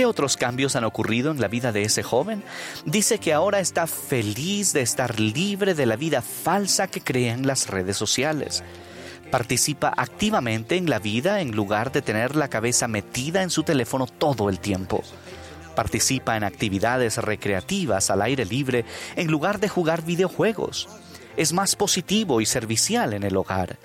[0.00, 2.42] ¿Qué otros cambios han ocurrido en la vida de ese joven?
[2.86, 7.68] Dice que ahora está feliz de estar libre de la vida falsa que crean las
[7.68, 8.64] redes sociales.
[9.30, 14.06] Participa activamente en la vida en lugar de tener la cabeza metida en su teléfono
[14.06, 15.02] todo el tiempo.
[15.76, 18.86] Participa en actividades recreativas al aire libre
[19.16, 20.88] en lugar de jugar videojuegos.
[21.36, 23.76] Es más positivo y servicial en el hogar.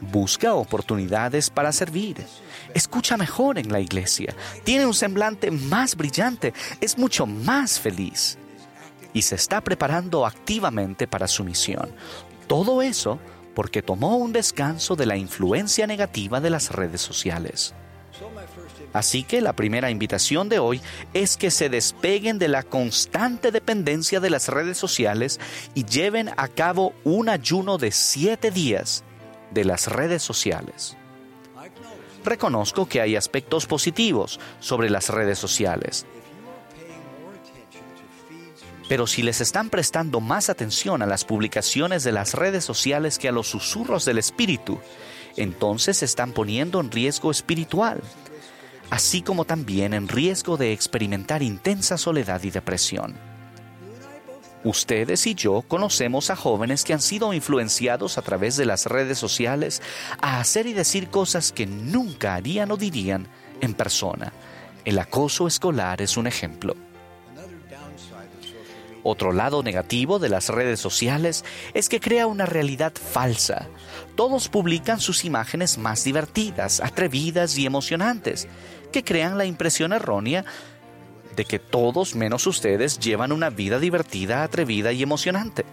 [0.00, 2.24] Busca oportunidades para servir
[2.74, 8.38] escucha mejor en la iglesia, tiene un semblante más brillante, es mucho más feliz
[9.12, 11.90] y se está preparando activamente para su misión.
[12.46, 13.18] Todo eso
[13.54, 17.74] porque tomó un descanso de la influencia negativa de las redes sociales.
[18.92, 20.82] Así que la primera invitación de hoy
[21.14, 25.40] es que se despeguen de la constante dependencia de las redes sociales
[25.74, 29.04] y lleven a cabo un ayuno de siete días
[29.50, 30.98] de las redes sociales
[32.26, 36.06] reconozco que hay aspectos positivos sobre las redes sociales.
[38.88, 43.28] Pero si les están prestando más atención a las publicaciones de las redes sociales que
[43.28, 44.78] a los susurros del espíritu,
[45.36, 48.00] entonces se están poniendo en riesgo espiritual,
[48.90, 53.35] así como también en riesgo de experimentar intensa soledad y depresión.
[54.66, 59.16] Ustedes y yo conocemos a jóvenes que han sido influenciados a través de las redes
[59.16, 59.80] sociales
[60.20, 63.28] a hacer y decir cosas que nunca harían o dirían
[63.60, 64.32] en persona.
[64.84, 66.74] El acoso escolar es un ejemplo.
[69.04, 73.68] Otro lado negativo de las redes sociales es que crea una realidad falsa.
[74.16, 78.48] Todos publican sus imágenes más divertidas, atrevidas y emocionantes,
[78.90, 80.44] que crean la impresión errónea
[81.36, 85.64] de que todos menos ustedes llevan una vida divertida, atrevida y emocionante.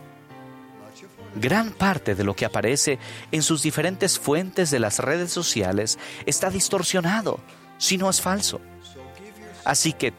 [1.36, 3.00] Gran parte de lo que aparece
[3.32, 7.40] en sus diferentes fuentes de las redes sociales está distorsionado,
[7.80, 8.62] si no es falso.
[9.66, 10.14] Así que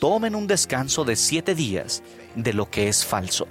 [0.00, 2.02] tomen un descanso de siete días
[2.34, 3.46] de lo que es falso.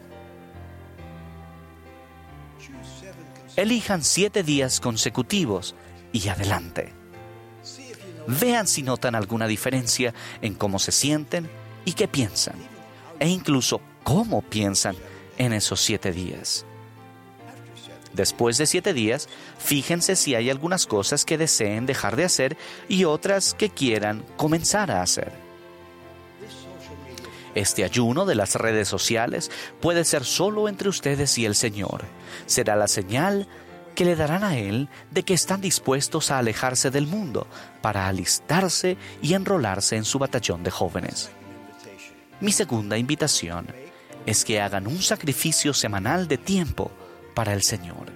[3.55, 5.73] Elijan siete días consecutivos
[6.11, 6.96] y adelante.
[8.27, 11.49] Vean si notan alguna diferencia en cómo se sienten
[11.85, 12.55] y qué piensan,
[13.19, 14.95] e incluso cómo piensan
[15.37, 16.65] en esos siete días.
[18.13, 22.57] Después de siete días, fíjense si hay algunas cosas que deseen dejar de hacer
[22.89, 25.31] y otras que quieran comenzar a hacer.
[27.55, 29.49] Este ayuno de las redes sociales
[29.81, 32.05] puede ser solo entre ustedes y el Señor.
[32.45, 33.47] Será la señal
[33.97, 37.47] que le darán a Él de que están dispuestos a alejarse del mundo
[37.81, 41.31] para alistarse y enrolarse en su batallón de jóvenes.
[42.39, 43.65] Mi segunda invitación
[44.27, 46.91] es que hagan un sacrificio semanal de tiempo
[47.33, 48.13] para el Señor.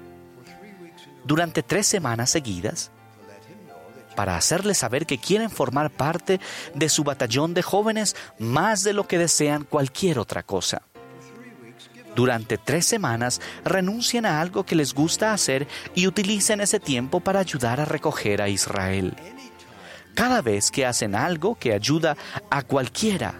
[1.23, 2.91] Durante tres semanas seguidas,
[4.15, 6.39] para hacerles saber que quieren formar parte
[6.75, 10.83] de su batallón de jóvenes más de lo que desean cualquier otra cosa.
[12.15, 17.39] Durante tres semanas renuncien a algo que les gusta hacer y utilicen ese tiempo para
[17.39, 19.15] ayudar a recoger a Israel.
[20.13, 22.17] Cada vez que hacen algo que ayuda
[22.49, 23.35] a cualquiera,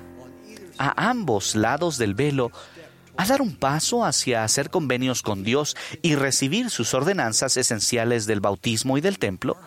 [0.78, 2.52] a ambos lados del velo,
[3.18, 8.40] a dar un paso hacia hacer convenios con Dios y recibir sus ordenanzas esenciales del
[8.40, 9.58] bautismo y del templo,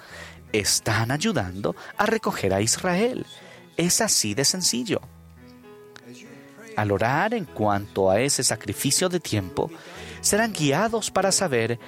[0.53, 3.27] están ayudando a recoger a Israel.
[3.77, 5.01] Es así de sencillo.
[6.77, 9.71] Al orar en cuanto a ese sacrificio de tiempo,
[10.21, 11.79] serán guiados para saber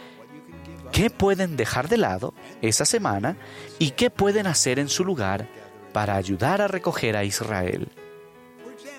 [0.93, 3.37] qué pueden dejar de lado esa semana
[3.79, 5.49] y qué pueden hacer en su lugar
[5.93, 7.89] para ayudar a recoger a Israel.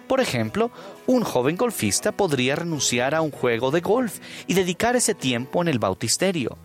[0.08, 0.72] Por ejemplo,
[1.06, 5.68] un joven golfista podría renunciar a un juego de golf y dedicar ese tiempo en
[5.68, 6.58] el bautisterio.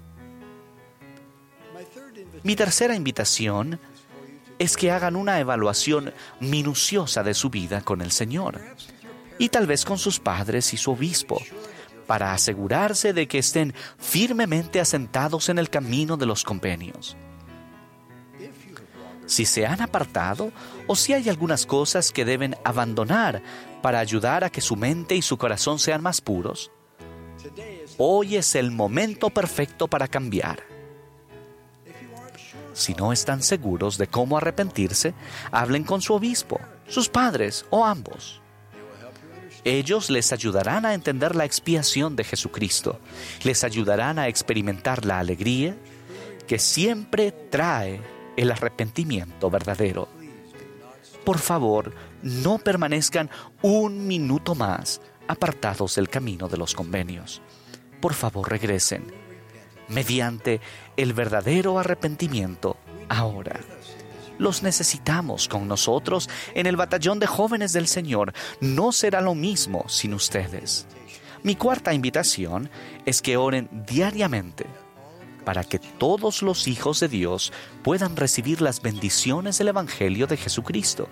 [2.44, 3.78] Mi tercera invitación
[4.58, 8.60] es que hagan una evaluación minuciosa de su vida con el Señor.
[9.38, 11.40] Y tal vez con sus padres y su obispo,
[12.06, 17.16] para asegurarse de que estén firmemente asentados en el camino de los convenios.
[19.26, 20.52] Si se han apartado
[20.86, 23.42] o si hay algunas cosas que deben abandonar
[23.80, 26.70] para ayudar a que su mente y su corazón sean más puros,
[27.96, 30.64] hoy es el momento perfecto para cambiar.
[32.74, 35.14] Si no están seguros de cómo arrepentirse,
[35.50, 38.41] hablen con su obispo, sus padres o ambos.
[39.64, 42.98] Ellos les ayudarán a entender la expiación de Jesucristo,
[43.44, 45.76] les ayudarán a experimentar la alegría
[46.46, 48.00] que siempre trae
[48.36, 50.08] el arrepentimiento verdadero.
[51.24, 53.30] Por favor, no permanezcan
[53.62, 57.40] un minuto más apartados del camino de los convenios.
[58.00, 59.04] Por favor, regresen
[59.88, 60.60] mediante
[60.96, 62.76] el verdadero arrepentimiento
[63.08, 63.60] ahora.
[64.42, 68.32] Los necesitamos con nosotros en el batallón de jóvenes del Señor.
[68.60, 70.84] No será lo mismo sin ustedes.
[71.44, 72.68] Mi cuarta invitación
[73.06, 74.66] es que oren diariamente
[75.44, 77.52] para que todos los hijos de Dios
[77.84, 81.08] puedan recibir las bendiciones del Evangelio de Jesucristo.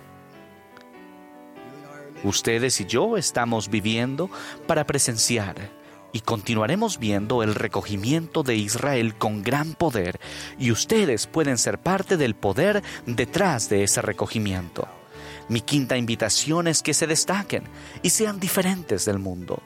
[2.25, 4.29] Ustedes y yo estamos viviendo
[4.67, 5.71] para presenciar
[6.13, 10.21] y continuaremos viendo el recogimiento de Israel con gran poder
[10.59, 14.89] y ustedes pueden ser parte del poder detrás de ese recogimiento.
[15.49, 17.65] Mi quinta invitación es que se destaquen
[18.03, 19.63] y sean diferentes del mundo.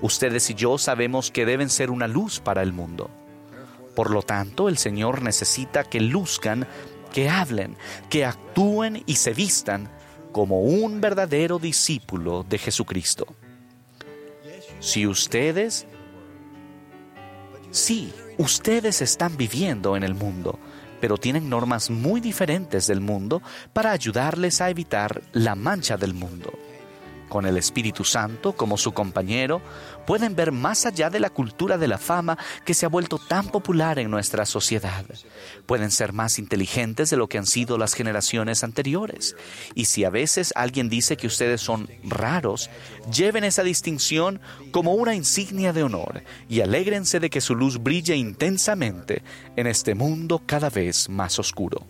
[0.00, 3.08] Ustedes y yo sabemos que deben ser una luz para el mundo.
[3.94, 6.66] Por lo tanto, el Señor necesita que luzcan,
[7.12, 7.76] que hablen,
[8.10, 9.90] que actúen y se vistan
[10.32, 13.26] como un verdadero discípulo de Jesucristo.
[14.82, 15.86] Si ustedes,
[17.70, 20.58] sí, ustedes están viviendo en el mundo,
[21.00, 26.52] pero tienen normas muy diferentes del mundo para ayudarles a evitar la mancha del mundo
[27.32, 29.62] con el Espíritu Santo como su compañero,
[30.06, 33.48] pueden ver más allá de la cultura de la fama que se ha vuelto tan
[33.48, 35.06] popular en nuestra sociedad.
[35.64, 39.34] Pueden ser más inteligentes de lo que han sido las generaciones anteriores.
[39.74, 42.68] Y si a veces alguien dice que ustedes son raros,
[43.10, 44.38] lleven esa distinción
[44.70, 49.22] como una insignia de honor y alégrense de que su luz brille intensamente
[49.56, 51.86] en este mundo cada vez más oscuro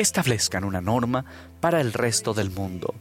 [0.00, 1.24] establezcan una norma
[1.60, 2.94] para el resto del mundo.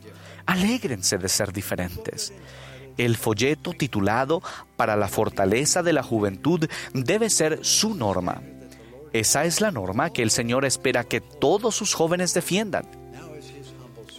[0.50, 2.34] Alégrense de ser diferentes.
[2.98, 4.42] El folleto titulado
[4.78, 8.42] Para la fortaleza de la juventud debe ser su norma.
[9.14, 12.88] Esa es la norma que el Señor espera que todos sus jóvenes defiendan.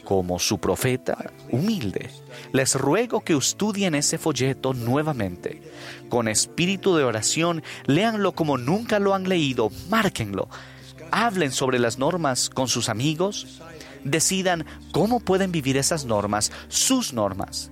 [0.04, 2.10] Como su profeta humilde,
[2.52, 5.60] les ruego que estudien ese folleto nuevamente.
[6.08, 10.48] Con espíritu de oración, léanlo como nunca lo han leído, márquenlo.
[11.10, 13.60] Hablen sobre las normas con sus amigos,
[14.04, 17.70] decidan cómo pueden vivir esas normas, sus normas,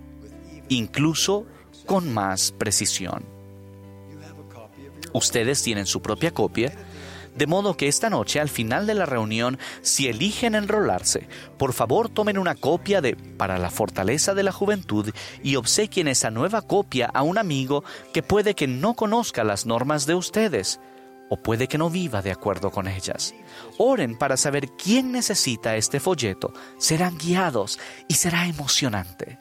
[0.68, 1.46] incluso
[1.86, 3.24] con más precisión.
[5.12, 6.72] Ustedes tienen su propia copia,
[7.34, 12.08] de modo que esta noche, al final de la reunión, si eligen enrolarse, por favor
[12.08, 15.10] tomen una copia de Para la Fortaleza de la Juventud
[15.42, 20.04] y obsequien esa nueva copia a un amigo que puede que no conozca las normas
[20.04, 20.80] de ustedes
[21.28, 23.34] o puede que no viva de acuerdo con ellas.
[23.78, 26.52] Oren para saber quién necesita este folleto.
[26.78, 29.38] Serán guiados y será emocionante.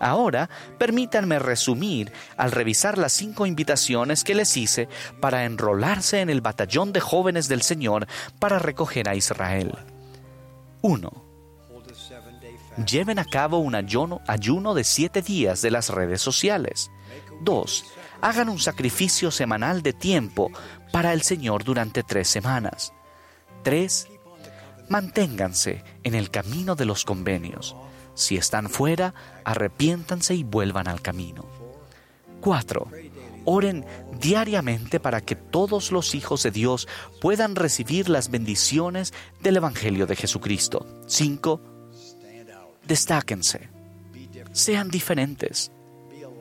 [0.00, 0.48] Ahora,
[0.78, 4.88] permítanme resumir al revisar las cinco invitaciones que les hice
[5.20, 8.06] para enrolarse en el batallón de jóvenes del Señor
[8.38, 9.74] para recoger a Israel.
[10.82, 11.24] 1.
[12.86, 14.20] Lleven a cabo un ayuno,
[14.74, 16.90] de siete días de las redes sociales.
[17.42, 20.50] 2 hagan un sacrificio semanal de tiempo
[20.92, 22.92] para el Señor durante tres semanas.
[23.62, 24.08] 3.
[24.88, 27.76] Manténganse en el camino de los convenios.
[28.14, 29.14] Si están fuera,
[29.44, 31.44] arrepiéntanse y vuelvan al camino.
[32.40, 32.90] 4.
[33.44, 33.86] Oren
[34.20, 36.88] diariamente para que todos los hijos de Dios
[37.20, 40.86] puedan recibir las bendiciones del Evangelio de Jesucristo.
[41.06, 41.60] 5.
[42.86, 43.68] Destáquense.
[44.52, 45.70] Sean diferentes.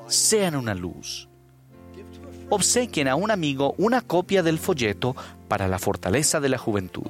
[0.07, 1.26] Sean una luz
[2.49, 5.15] obsequien a un amigo una copia del folleto
[5.47, 7.09] para la fortaleza de la juventud.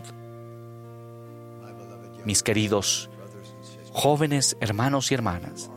[2.25, 3.09] Mis queridos
[3.91, 5.69] jóvenes hermanos y hermanas,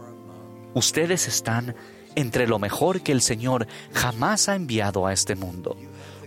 [0.75, 1.75] ustedes están
[2.17, 5.77] entre lo mejor que el Señor jamás ha enviado a este mundo.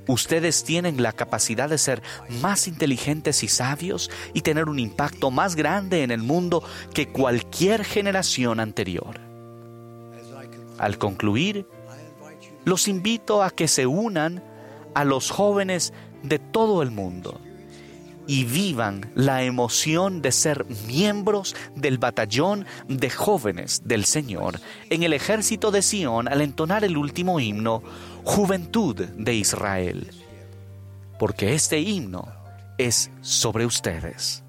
[0.07, 2.01] Ustedes tienen la capacidad de ser
[2.41, 6.63] más inteligentes y sabios y tener un impacto más grande en el mundo
[6.93, 9.21] que cualquier generación anterior.
[10.77, 11.65] Al concluir,
[12.65, 14.43] los invito a que se unan
[14.93, 15.93] a los jóvenes
[16.23, 17.39] de todo el mundo
[18.27, 24.59] y vivan la emoción de ser miembros del batallón de jóvenes del Señor
[24.89, 27.83] en el ejército de Sión al entonar el último himno,
[28.23, 30.09] Juventud de Israel.
[31.19, 32.27] Porque este himno
[32.77, 34.43] es sobre ustedes.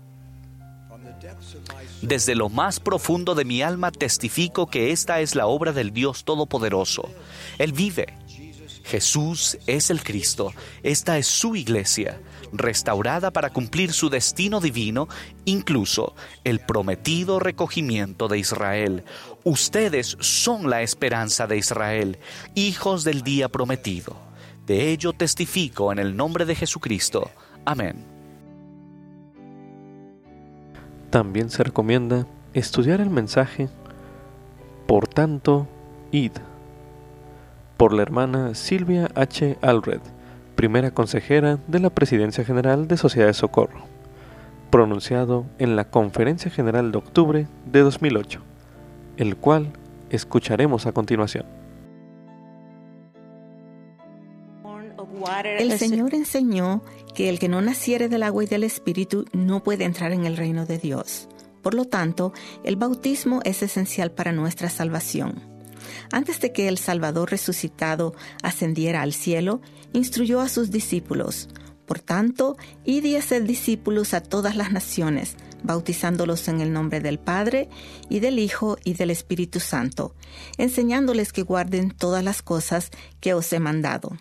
[2.03, 6.25] Desde lo más profundo de mi alma testifico que esta es la obra del Dios
[6.25, 7.09] Todopoderoso.
[7.59, 8.07] Él vive.
[8.85, 10.53] Jesús es el Cristo.
[10.83, 12.21] Esta es su iglesia
[12.53, 15.09] restaurada para cumplir su destino divino,
[15.45, 19.05] incluso el prometido recogimiento de Israel.
[19.43, 22.19] Ustedes son la esperanza de Israel,
[22.55, 24.17] hijos del día prometido.
[24.67, 27.31] De ello testifico en el nombre de Jesucristo.
[27.65, 28.05] Amén.
[31.11, 33.69] También se recomienda estudiar el mensaje
[34.87, 35.67] Por tanto,
[36.13, 36.33] id,
[37.85, 39.59] por la hermana Silvia H.
[39.61, 40.01] Alred
[40.55, 43.85] primera consejera de la Presidencia General de Sociedad de Socorro,
[44.71, 48.41] pronunciado en la Conferencia General de octubre de 2008,
[49.19, 49.69] el cual
[50.09, 51.45] escucharemos a continuación.
[55.59, 56.81] El Señor enseñó
[57.15, 60.39] que el que no naciere del agua y del Espíritu no puede entrar en el
[60.39, 61.29] reino de Dios.
[61.61, 62.33] Por lo tanto,
[62.65, 65.54] el bautismo es esencial para nuestra salvación.
[66.11, 69.61] Antes de que el Salvador resucitado ascendiera al cielo,
[69.93, 71.49] instruyó a sus discípulos.
[71.87, 77.19] Por tanto, id y haced discípulos a todas las naciones, bautizándolos en el nombre del
[77.19, 77.69] Padre,
[78.09, 80.15] y del Hijo, y del Espíritu Santo,
[80.57, 82.91] enseñándoles que guarden todas las cosas
[83.21, 84.17] que os he mandado.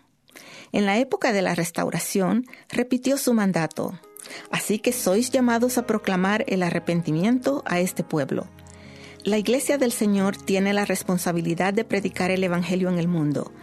[0.71, 3.97] En la época de la restauración, repitió su mandato.
[4.51, 8.47] Así que sois llamados a proclamar el arrepentimiento a este pueblo
[9.23, 13.53] la Iglesia del Señor tiene la responsabilidad de predicar el Evangelio en el mundo.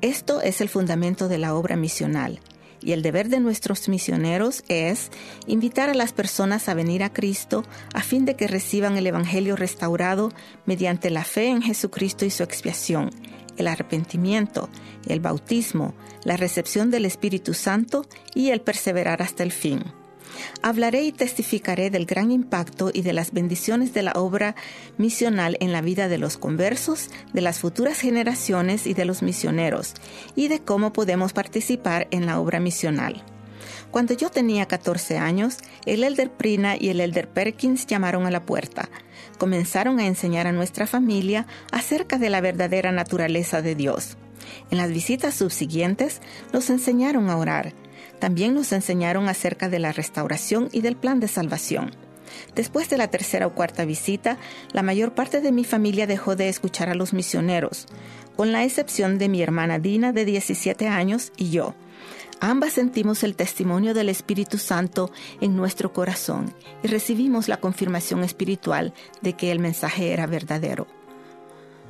[0.00, 2.40] Esto es el fundamento de la obra misional.
[2.80, 5.10] Y el deber de nuestros misioneros es
[5.46, 7.62] invitar a las personas a venir a Cristo
[7.94, 10.32] a fin de que reciban el Evangelio restaurado
[10.66, 13.10] mediante la fe en Jesucristo y su expiación,
[13.56, 14.68] el arrepentimiento,
[15.06, 15.94] el bautismo,
[16.24, 18.04] la recepción del Espíritu Santo
[18.34, 19.84] y el perseverar hasta el fin.
[20.62, 24.54] Hablaré y testificaré del gran impacto y de las bendiciones de la obra
[24.98, 29.94] misional en la vida de los conversos, de las futuras generaciones y de los misioneros,
[30.36, 33.24] y de cómo podemos participar en la obra misional.
[33.90, 38.42] Cuando yo tenía 14 años, el elder Prina y el elder Perkins llamaron a la
[38.42, 38.88] puerta.
[39.38, 44.16] Comenzaron a enseñar a nuestra familia acerca de la verdadera naturaleza de Dios.
[44.72, 46.20] En las visitas subsiguientes
[46.52, 47.72] nos enseñaron a orar,
[48.24, 51.90] también nos enseñaron acerca de la restauración y del plan de salvación.
[52.54, 54.38] Después de la tercera o cuarta visita,
[54.72, 57.84] la mayor parte de mi familia dejó de escuchar a los misioneros,
[58.34, 61.74] con la excepción de mi hermana Dina de 17 años y yo.
[62.40, 65.10] Ambas sentimos el testimonio del Espíritu Santo
[65.42, 70.86] en nuestro corazón y recibimos la confirmación espiritual de que el mensaje era verdadero.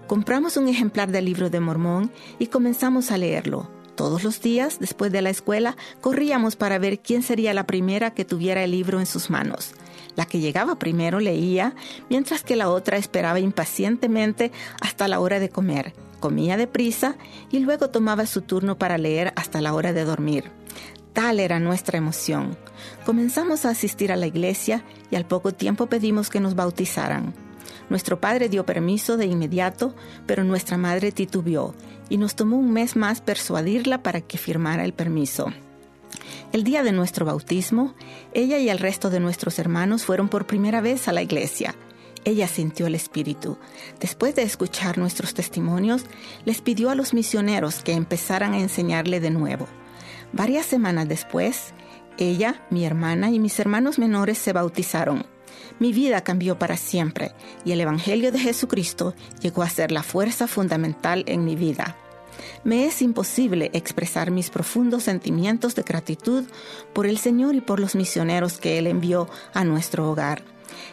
[0.08, 2.10] Compramos un ejemplar del libro de Mormón
[2.40, 3.83] y comenzamos a leerlo.
[3.94, 8.24] Todos los días, después de la escuela, corríamos para ver quién sería la primera que
[8.24, 9.72] tuviera el libro en sus manos.
[10.16, 11.74] La que llegaba primero leía,
[12.10, 15.94] mientras que la otra esperaba impacientemente hasta la hora de comer.
[16.18, 17.16] Comía deprisa
[17.52, 20.50] y luego tomaba su turno para leer hasta la hora de dormir.
[21.12, 22.56] Tal era nuestra emoción.
[23.06, 27.34] Comenzamos a asistir a la iglesia y al poco tiempo pedimos que nos bautizaran.
[27.88, 29.94] Nuestro padre dio permiso de inmediato,
[30.26, 31.74] pero nuestra madre titubeó
[32.08, 35.52] y nos tomó un mes más persuadirla para que firmara el permiso.
[36.52, 37.94] El día de nuestro bautismo,
[38.32, 41.74] ella y el resto de nuestros hermanos fueron por primera vez a la iglesia.
[42.24, 43.58] Ella sintió el Espíritu.
[44.00, 46.04] Después de escuchar nuestros testimonios,
[46.44, 49.66] les pidió a los misioneros que empezaran a enseñarle de nuevo.
[50.32, 51.74] Varias semanas después,
[52.16, 55.26] ella, mi hermana y mis hermanos menores se bautizaron.
[55.78, 57.32] Mi vida cambió para siempre
[57.64, 61.96] y el Evangelio de Jesucristo llegó a ser la fuerza fundamental en mi vida.
[62.64, 66.44] Me es imposible expresar mis profundos sentimientos de gratitud
[66.92, 70.42] por el Señor y por los misioneros que Él envió a nuestro hogar.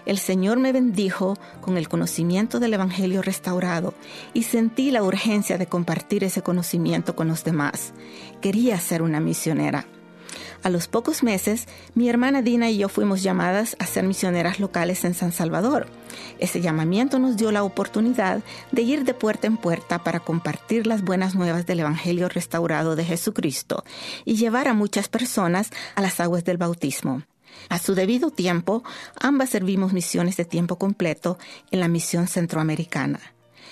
[0.06, 3.94] El Señor me bendijo con el conocimiento del Evangelio restaurado
[4.34, 7.94] y sentí la urgencia de compartir ese conocimiento con los demás.
[8.42, 9.86] Quería ser una misionera.
[10.64, 15.04] A los pocos meses, mi hermana Dina y yo fuimos llamadas a ser misioneras locales
[15.06, 15.88] en San Salvador.
[16.38, 21.04] Ese llamamiento nos dio la oportunidad de ir de puerta en puerta para compartir las
[21.04, 23.84] buenas nuevas del Evangelio restaurado de Jesucristo
[24.24, 27.24] y llevar a muchas personas a las aguas del bautismo.
[27.70, 28.84] A su debido tiempo,
[29.20, 31.40] ambas servimos misiones de tiempo completo
[31.72, 33.20] en la misión centroamericana.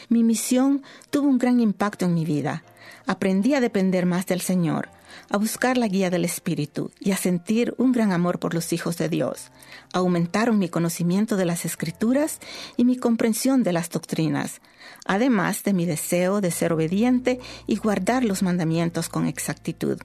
[0.10, 2.64] Mi misión tuvo un gran impacto en mi vida.
[3.06, 4.90] Aprendí a depender más del Señor,
[5.30, 8.98] a buscar la guía del Espíritu y a sentir un gran amor por los hijos
[8.98, 9.52] de Dios.
[9.94, 12.40] Aumentaron mi conocimiento de las Escrituras
[12.78, 14.62] y mi comprensión de las doctrinas,
[15.06, 20.00] además de mi deseo de ser obediente y guardar los mandamientos con exactitud.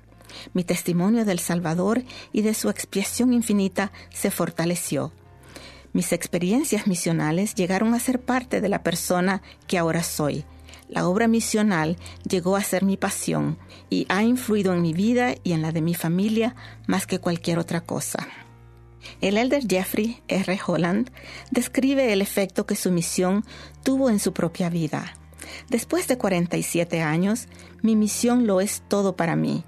[0.53, 2.03] Mi testimonio del Salvador
[2.33, 5.13] y de su expiación infinita se fortaleció.
[5.93, 10.45] Mis experiencias misionales llegaron a ser parte de la persona que ahora soy.
[10.95, 13.59] La obra misional llegó a ser mi pasión
[13.91, 16.55] y ha influido en mi vida y en la de mi familia
[16.87, 18.29] más que cualquier otra cosa.
[19.21, 20.61] El elder Jeffrey R.
[20.65, 21.11] Holland
[21.51, 23.45] describe el efecto que su misión
[23.83, 25.15] tuvo en su propia vida.
[25.69, 27.49] Después de 47 años,
[27.83, 29.65] mi misión lo es todo para mí.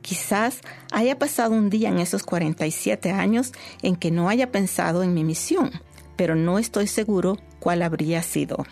[0.00, 0.62] Quizás
[0.92, 3.52] haya pasado un día en esos 47 años
[3.82, 5.72] en que no haya pensado en mi misión,
[6.16, 8.64] pero no estoy seguro cuál habría sido.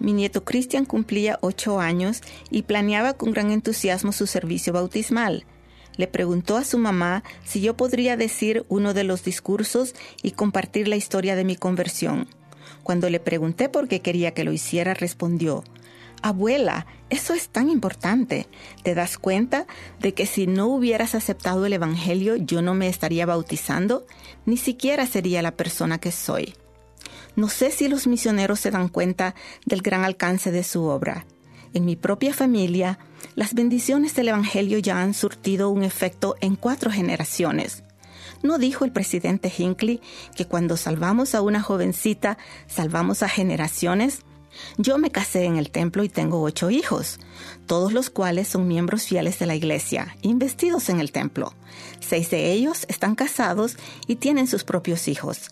[0.00, 5.44] Mi nieto Christian cumplía ocho años y planeaba con gran entusiasmo su servicio bautismal.
[5.96, 10.88] Le preguntó a su mamá si yo podría decir uno de los discursos y compartir
[10.88, 12.26] la historia de mi conversión.
[12.82, 15.62] Cuando le pregunté por qué quería que lo hiciera, respondió,
[16.22, 18.46] Abuela, eso es tan importante.
[18.82, 19.66] ¿Te das cuenta
[20.00, 24.06] de que si no hubieras aceptado el Evangelio yo no me estaría bautizando?
[24.46, 26.54] Ni siquiera sería la persona que soy.
[27.36, 29.34] No sé si los misioneros se dan cuenta
[29.66, 31.26] del gran alcance de su obra.
[31.72, 32.98] En mi propia familia,
[33.36, 37.84] las bendiciones del Evangelio ya han surtido un efecto en cuatro generaciones.
[38.42, 40.00] ¿No dijo el presidente Hinckley
[40.34, 44.22] que cuando salvamos a una jovencita, salvamos a generaciones?
[44.78, 47.20] Yo me casé en el templo y tengo ocho hijos,
[47.66, 51.54] todos los cuales son miembros fieles de la iglesia, investidos en el templo.
[52.00, 53.76] Seis de ellos están casados
[54.08, 55.50] y tienen sus propios hijos.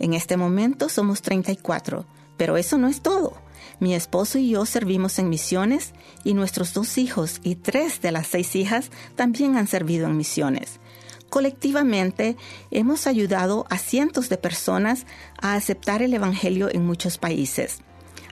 [0.00, 2.06] En este momento somos 34,
[2.36, 3.34] pero eso no es todo.
[3.80, 5.92] Mi esposo y yo servimos en misiones
[6.24, 10.80] y nuestros dos hijos y tres de las seis hijas también han servido en misiones.
[11.28, 12.36] Colectivamente
[12.70, 15.06] hemos ayudado a cientos de personas
[15.40, 17.78] a aceptar el Evangelio en muchos países.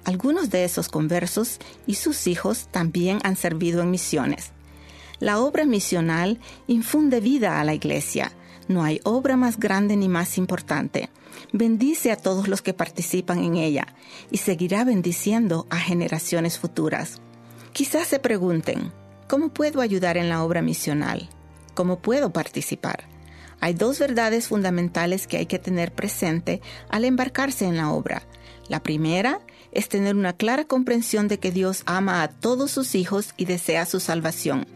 [0.04, 4.52] Algunos de esos conversos y sus hijos también han servido en misiones.
[5.20, 8.32] La obra misional infunde vida a la iglesia.
[8.68, 11.10] No hay obra más grande ni más importante.
[11.52, 13.86] Bendice a todos los que participan en ella
[14.30, 17.22] y seguirá bendiciendo a generaciones futuras.
[17.72, 18.92] Quizás se pregunten,
[19.28, 21.30] ¿cómo puedo ayudar en la obra misional?
[21.74, 23.04] ¿Cómo puedo participar?
[23.60, 26.60] Hay dos verdades fundamentales que hay que tener presente
[26.90, 28.22] al embarcarse en la obra.
[28.68, 29.40] La primera
[29.72, 33.86] es tener una clara comprensión de que Dios ama a todos sus hijos y desea
[33.86, 34.66] su salvación.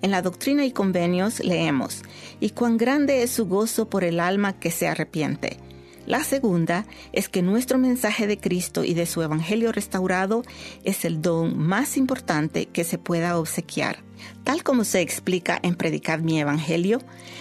[0.00, 2.02] En la doctrina y convenios leemos,
[2.38, 5.58] y cuán grande es su gozo por el alma que se arrepiente.
[6.06, 10.42] La segunda es que nuestro mensaje de Cristo y de su Evangelio restaurado
[10.84, 13.98] es el don más importante que se pueda obsequiar.
[14.44, 17.00] Tal como se explica en Predicar mi Evangelio,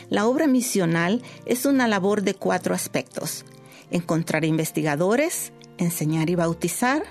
[0.09, 3.45] la obra misional es una labor de cuatro aspectos.
[3.91, 7.03] Encontrar investigadores, enseñar y bautizar,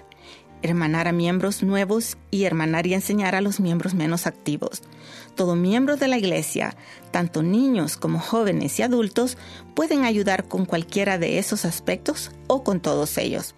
[0.63, 4.83] hermanar a miembros nuevos y hermanar y enseñar a los miembros menos activos.
[5.35, 6.77] Todo miembro de la iglesia,
[7.13, 9.39] tanto niños como jóvenes y adultos,
[9.75, 13.55] pueden ayudar con cualquiera de esos aspectos o con todos ellos.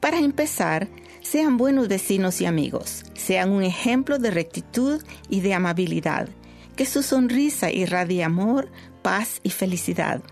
[0.00, 0.88] Para empezar,
[1.22, 6.28] sean buenos vecinos y amigos, sean un ejemplo de rectitud y de amabilidad,
[6.76, 8.70] que su sonrisa irradie amor,
[9.02, 10.22] paz y felicidad.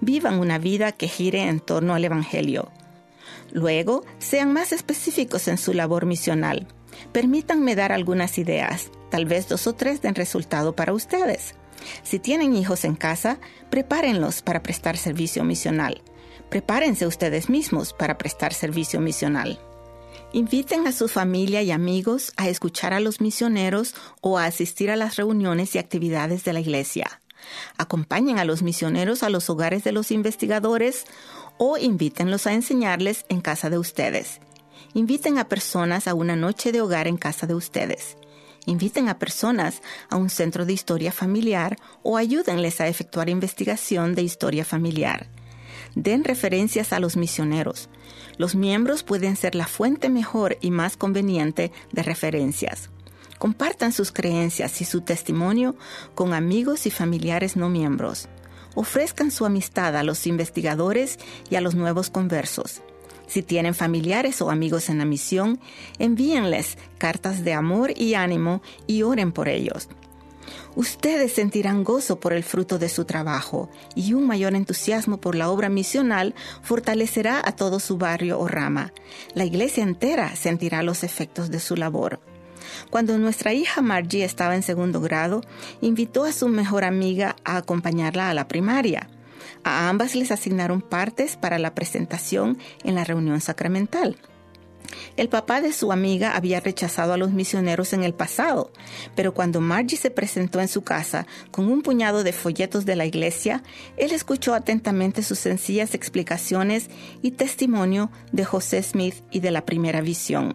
[0.00, 2.70] Vivan una vida que gire en torno al Evangelio.
[3.52, 6.66] Luego, sean más específicos en su labor misional.
[7.12, 11.54] Permítanme dar algunas ideas, tal vez dos o tres den resultado para ustedes.
[12.02, 13.38] Si tienen hijos en casa,
[13.70, 16.02] prepárenlos para prestar servicio misional.
[16.48, 19.58] Prepárense ustedes mismos para prestar servicio misional.
[20.32, 24.96] Inviten a su familia y amigos a escuchar a los misioneros o a asistir a
[24.96, 27.20] las reuniones y actividades de la iglesia.
[27.78, 31.04] Acompañen a los misioneros a los hogares de los investigadores
[31.58, 34.40] o invítenlos a enseñarles en casa de ustedes.
[34.94, 38.16] Inviten a personas a una noche de hogar en casa de ustedes.
[38.66, 39.80] Inviten a personas
[40.10, 45.28] a un centro de historia familiar o ayúdenles a efectuar investigación de historia familiar.
[45.94, 47.88] Den referencias a los misioneros.
[48.36, 52.90] Los miembros pueden ser la fuente mejor y más conveniente de referencias.
[53.38, 55.76] Compartan sus creencias y su testimonio
[56.14, 58.28] con amigos y familiares no miembros
[58.76, 61.18] ofrezcan su amistad a los investigadores
[61.50, 62.82] y a los nuevos conversos.
[63.26, 65.60] Si tienen familiares o amigos en la misión,
[65.98, 69.88] envíenles cartas de amor y ánimo y oren por ellos.
[70.76, 75.50] Ustedes sentirán gozo por el fruto de su trabajo y un mayor entusiasmo por la
[75.50, 78.92] obra misional fortalecerá a todo su barrio o rama.
[79.34, 82.20] La iglesia entera sentirá los efectos de su labor.
[82.90, 85.40] Cuando nuestra hija Margie estaba en segundo grado,
[85.80, 89.08] invitó a su mejor amiga a acompañarla a la primaria.
[89.64, 94.16] A ambas les asignaron partes para la presentación en la reunión sacramental.
[95.16, 98.70] El papá de su amiga había rechazado a los misioneros en el pasado,
[99.14, 103.06] pero cuando Margie se presentó en su casa con un puñado de folletos de la
[103.06, 103.62] iglesia,
[103.96, 106.88] él escuchó atentamente sus sencillas explicaciones
[107.22, 110.54] y testimonio de José Smith y de la primera visión.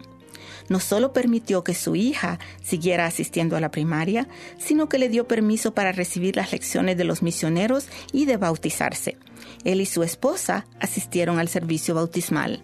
[0.72, 5.27] No solo permitió que su hija siguiera asistiendo a la primaria, sino que le dio
[5.27, 9.18] permiso para recibir las lecciones de los misioneros y de bautizarse.
[9.65, 12.64] Él y su esposa asistieron al servicio bautismal.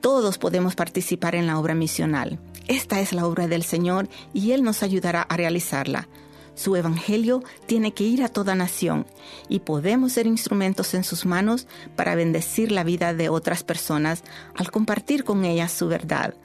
[0.00, 2.38] Todos podemos participar en la obra misional.
[2.68, 6.06] Esta es la obra del Señor y Él nos ayudará a realizarla.
[6.54, 9.06] Su Evangelio tiene que ir a toda nación
[9.48, 11.66] y podemos ser instrumentos en sus manos
[11.96, 14.22] para bendecir la vida de otras personas
[14.54, 16.36] al compartir con ellas su verdad.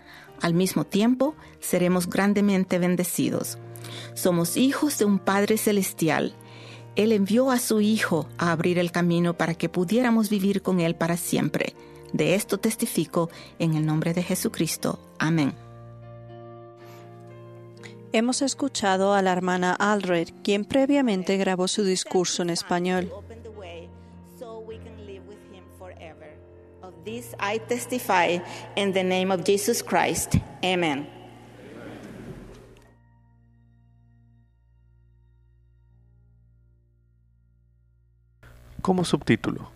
[0.43, 3.57] Al mismo tiempo, seremos grandemente bendecidos.
[4.13, 6.35] Somos hijos de un Padre Celestial.
[6.97, 10.95] Él envió a su Hijo a abrir el camino para que pudiéramos vivir con Él
[10.95, 11.77] para siempre.
[12.11, 14.99] De esto testifico en el nombre de Jesucristo.
[15.17, 15.53] Amén.
[18.11, 23.09] Hemos escuchado a la hermana Aldred, quien previamente grabó su discurso en español.
[27.03, 28.39] This I testify
[28.77, 30.35] in the name of Jesus Christ.
[30.63, 31.09] Amen.
[38.81, 39.69] Como subtítulo,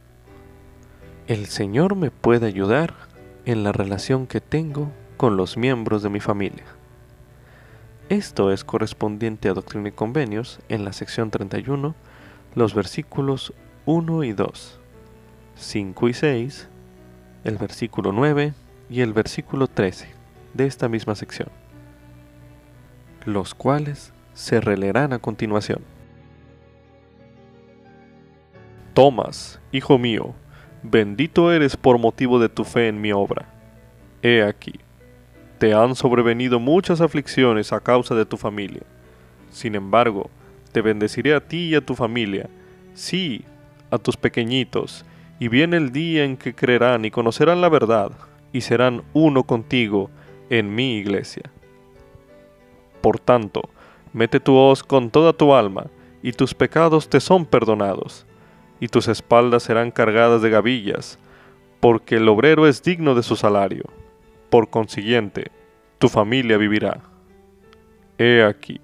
[1.27, 2.93] El Señor me puede ayudar
[3.45, 6.65] en la relación que tengo con los miembros de mi familia.
[8.07, 11.93] Esto es correspondiente a Doctrina y Convenios en la sección 31,
[12.55, 13.53] los versículos
[13.85, 14.79] 1 y 2,
[15.55, 16.69] 5 y 6,
[17.47, 18.53] el versículo 9
[18.89, 20.09] y el versículo 13
[20.53, 21.47] de esta misma sección,
[23.25, 25.79] los cuales se releerán a continuación.
[28.93, 30.35] Tomás, hijo mío,
[30.83, 33.47] bendito eres por motivo de tu fe en mi obra.
[34.21, 34.81] He aquí,
[35.57, 38.83] te han sobrevenido muchas aflicciones a causa de tu familia.
[39.51, 40.29] Sin embargo,
[40.73, 42.49] te bendeciré a ti y a tu familia,
[42.93, 43.45] sí,
[43.89, 45.05] a tus pequeñitos,
[45.39, 48.11] y viene el día en que creerán y conocerán la verdad,
[48.51, 50.09] y serán uno contigo
[50.49, 51.43] en mi iglesia.
[53.01, 53.69] Por tanto,
[54.13, 55.87] mete tu hoz con toda tu alma,
[56.23, 58.25] y tus pecados te son perdonados,
[58.79, 61.19] y tus espaldas serán cargadas de gavillas,
[61.79, 63.85] porque el obrero es digno de su salario.
[64.49, 65.51] Por consiguiente,
[65.99, 67.01] tu familia vivirá.
[68.17, 68.81] He aquí,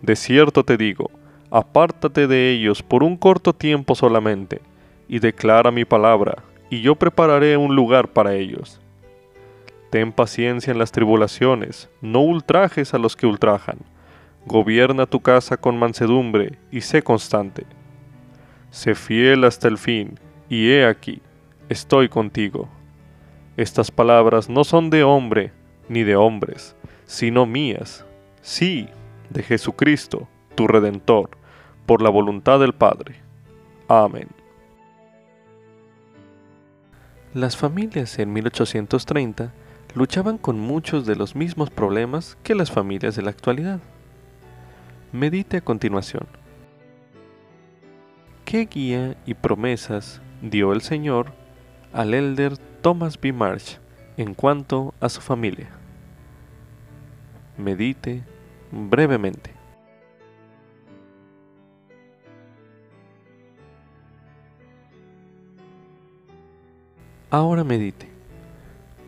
[0.00, 1.10] de cierto te digo,
[1.50, 4.60] apártate de ellos por un corto tiempo solamente,
[5.08, 8.80] y declara mi palabra, y yo prepararé un lugar para ellos.
[9.90, 13.78] Ten paciencia en las tribulaciones, no ultrajes a los que ultrajan.
[14.46, 17.66] Gobierna tu casa con mansedumbre y sé constante.
[18.70, 20.18] Sé fiel hasta el fin,
[20.48, 21.20] y he aquí,
[21.68, 22.68] estoy contigo.
[23.58, 25.52] Estas palabras no son de hombre
[25.90, 26.74] ni de hombres,
[27.04, 28.06] sino mías,
[28.40, 28.88] sí,
[29.28, 31.30] de Jesucristo, tu Redentor,
[31.84, 33.16] por la voluntad del Padre.
[33.88, 34.28] Amén.
[37.34, 39.54] Las familias en 1830
[39.94, 43.80] luchaban con muchos de los mismos problemas que las familias de la actualidad.
[45.12, 46.26] Medite a continuación.
[48.44, 51.32] ¿Qué guía y promesas dio el Señor
[51.94, 53.32] al elder Thomas B.
[53.32, 53.76] Marsh
[54.18, 55.70] en cuanto a su familia?
[57.56, 58.24] Medite
[58.70, 59.61] brevemente.
[67.32, 68.10] Ahora medite.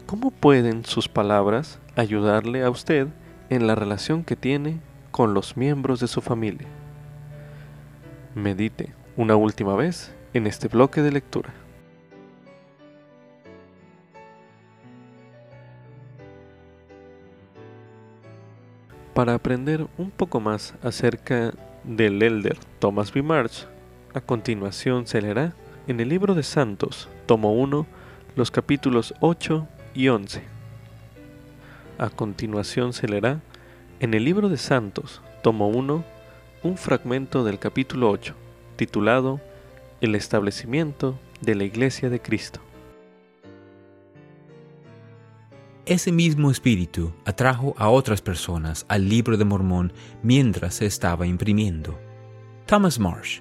[0.06, 3.08] ¿Cómo pueden sus palabras ayudarle a usted
[3.50, 4.80] en la relación que tiene
[5.10, 6.66] con los miembros de su familia?
[8.34, 11.52] Medite una última vez en este bloque de lectura.
[19.12, 21.52] Para aprender un poco más acerca
[21.82, 23.22] del elder Thomas B.
[23.22, 23.66] March,
[24.14, 25.52] a continuación se leerá
[25.86, 27.86] en el libro de Santos, tomo 1,
[28.36, 30.42] los capítulos 8 y 11.
[31.98, 33.40] A continuación se leerá
[34.00, 36.04] en el libro de Santos, tomo 1,
[36.64, 38.34] un fragmento del capítulo 8,
[38.76, 39.40] titulado
[40.00, 42.60] El establecimiento de la Iglesia de Cristo.
[45.86, 49.92] Ese mismo espíritu atrajo a otras personas al libro de Mormón
[50.22, 51.96] mientras se estaba imprimiendo.
[52.66, 53.40] Thomas Marsh,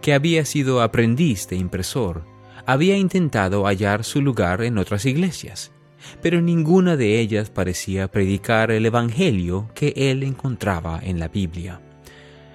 [0.00, 2.31] que había sido aprendiz de impresor,
[2.66, 5.72] había intentado hallar su lugar en otras iglesias,
[6.20, 11.80] pero ninguna de ellas parecía predicar el Evangelio que él encontraba en la Biblia.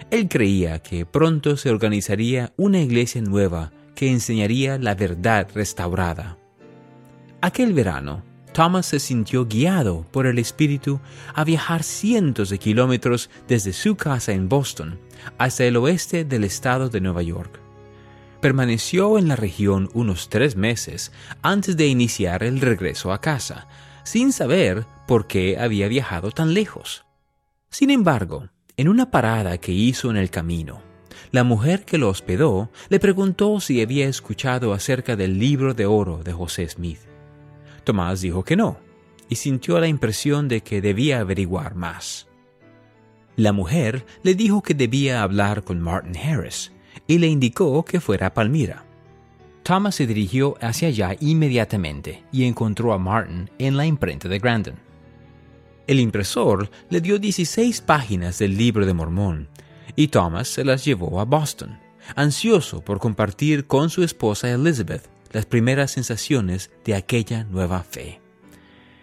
[0.09, 6.37] Él creía que pronto se organizaría una iglesia nueva que enseñaría la verdad restaurada.
[7.41, 8.23] Aquel verano,
[8.53, 10.99] Thomas se sintió guiado por el Espíritu
[11.33, 14.99] a viajar cientos de kilómetros desde su casa en Boston
[15.37, 17.66] hasta el oeste del estado de Nueva York.
[18.41, 21.11] Permaneció en la región unos tres meses
[21.41, 23.67] antes de iniciar el regreso a casa,
[24.03, 27.05] sin saber por qué había viajado tan lejos.
[27.69, 30.81] Sin embargo, en una parada que hizo en el camino,
[31.31, 36.21] la mujer que lo hospedó le preguntó si había escuchado acerca del libro de oro
[36.23, 36.99] de José Smith.
[37.83, 38.77] Tomás dijo que no,
[39.29, 42.27] y sintió la impresión de que debía averiguar más.
[43.35, 46.71] La mujer le dijo que debía hablar con Martin Harris,
[47.07, 48.83] y le indicó que fuera a Palmira.
[49.63, 54.75] Thomas se dirigió hacia allá inmediatamente y encontró a Martin en la imprenta de Grandin.
[55.87, 59.49] El impresor le dio 16 páginas del libro de Mormón
[59.95, 61.79] y Thomas se las llevó a Boston,
[62.15, 68.21] ansioso por compartir con su esposa Elizabeth las primeras sensaciones de aquella nueva fe.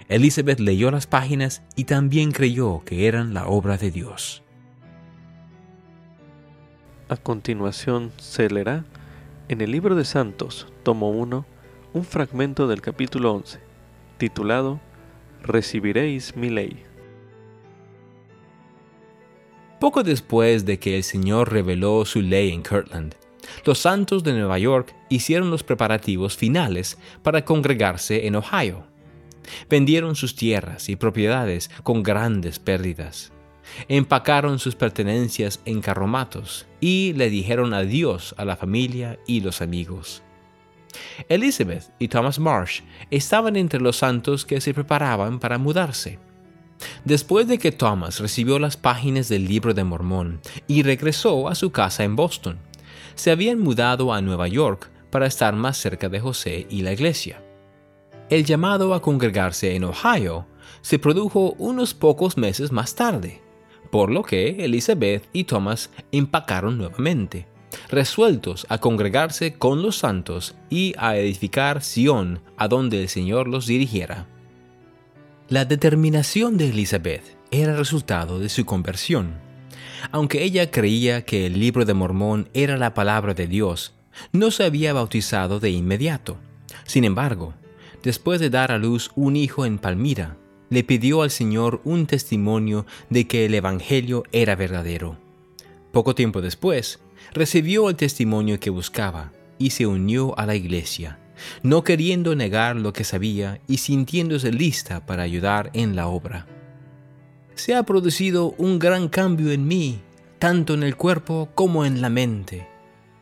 [0.08, 4.43] Elizabeth leyó las páginas y también creyó que eran la obra de Dios.
[7.06, 8.86] A continuación se leerá
[9.48, 11.44] en el libro de Santos, tomo 1,
[11.92, 13.60] un fragmento del capítulo 11,
[14.16, 14.80] titulado
[15.42, 16.82] Recibiréis mi ley.
[19.80, 23.14] Poco después de que el Señor reveló su ley en Kirtland,
[23.66, 28.86] los santos de Nueva York hicieron los preparativos finales para congregarse en Ohio.
[29.68, 33.33] Vendieron sus tierras y propiedades con grandes pérdidas.
[33.88, 40.22] Empacaron sus pertenencias en carromatos y le dijeron adiós a la familia y los amigos.
[41.28, 46.18] Elizabeth y Thomas Marsh estaban entre los santos que se preparaban para mudarse.
[47.04, 51.70] Después de que Thomas recibió las páginas del libro de Mormón y regresó a su
[51.70, 52.58] casa en Boston,
[53.14, 57.42] se habían mudado a Nueva York para estar más cerca de José y la iglesia.
[58.28, 60.46] El llamado a congregarse en Ohio
[60.80, 63.40] se produjo unos pocos meses más tarde,
[63.94, 67.46] por lo que Elizabeth y Thomas empacaron nuevamente,
[67.88, 73.68] resueltos a congregarse con los santos y a edificar Sión a donde el Señor los
[73.68, 74.26] dirigiera.
[75.48, 77.22] La determinación de Elizabeth
[77.52, 79.34] era resultado de su conversión.
[80.10, 83.94] Aunque ella creía que el libro de Mormón era la palabra de Dios,
[84.32, 86.36] no se había bautizado de inmediato.
[86.84, 87.54] Sin embargo,
[88.02, 90.36] después de dar a luz un hijo en Palmira,
[90.74, 95.16] le pidió al Señor un testimonio de que el Evangelio era verdadero.
[95.90, 97.00] Poco tiempo después,
[97.32, 101.18] recibió el testimonio que buscaba y se unió a la iglesia,
[101.62, 106.46] no queriendo negar lo que sabía y sintiéndose lista para ayudar en la obra
[107.54, 110.00] se ha producido un gran cambio en mí,
[110.38, 112.68] tanto en el cuerpo como en la mente,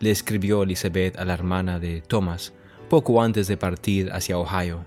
[0.01, 2.53] le escribió Elizabeth a la hermana de Thomas
[2.89, 4.85] poco antes de partir hacia Ohio.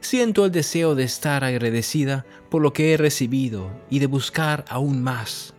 [0.00, 5.02] Siento el deseo de estar agradecida por lo que he recibido y de buscar aún
[5.02, 5.54] más.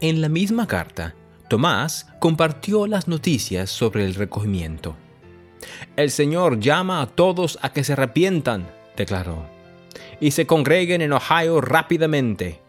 [0.00, 1.14] En la misma carta,
[1.48, 4.96] Tomás compartió las noticias sobre el recogimiento.
[5.96, 9.58] El Señor llama a todos a que se arrepientan, declaró
[10.20, 12.60] y se congreguen en Ohio rápidamente.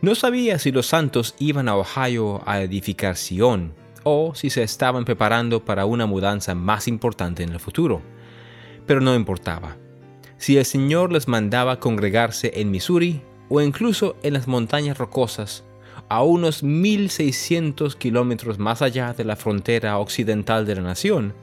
[0.00, 3.74] No sabía si los santos iban a Ohio a edificar Sion
[4.04, 8.02] o si se estaban preparando para una mudanza más importante en el futuro.
[8.86, 9.76] Pero no importaba.
[10.36, 15.64] Si el Señor les mandaba congregarse en Missouri o incluso en las montañas rocosas,
[16.08, 21.34] a unos 1600 kilómetros más allá de la frontera occidental de la nación,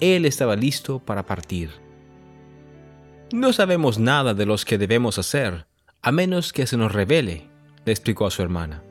[0.00, 1.70] Él estaba listo para partir.
[3.32, 5.66] No sabemos nada de los que debemos hacer,
[6.02, 7.48] a menos que se nos revele,
[7.84, 8.82] le explicó a su hermana.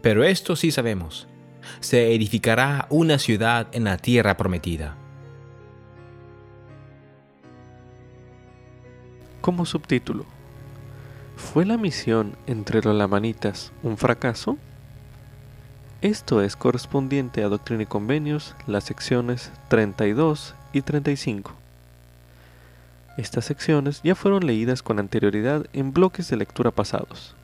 [0.00, 1.28] Pero esto sí sabemos.
[1.80, 4.96] Se edificará una ciudad en la tierra prometida.
[9.42, 10.24] Como subtítulo,
[11.36, 14.56] ¿fue la misión entre los lamanitas un fracaso?
[16.00, 21.54] Esto es correspondiente a Doctrina y Convenios, las secciones 32 y 35.
[23.16, 27.34] Estas secciones ya fueron leídas con anterioridad en bloques de lectura pasados.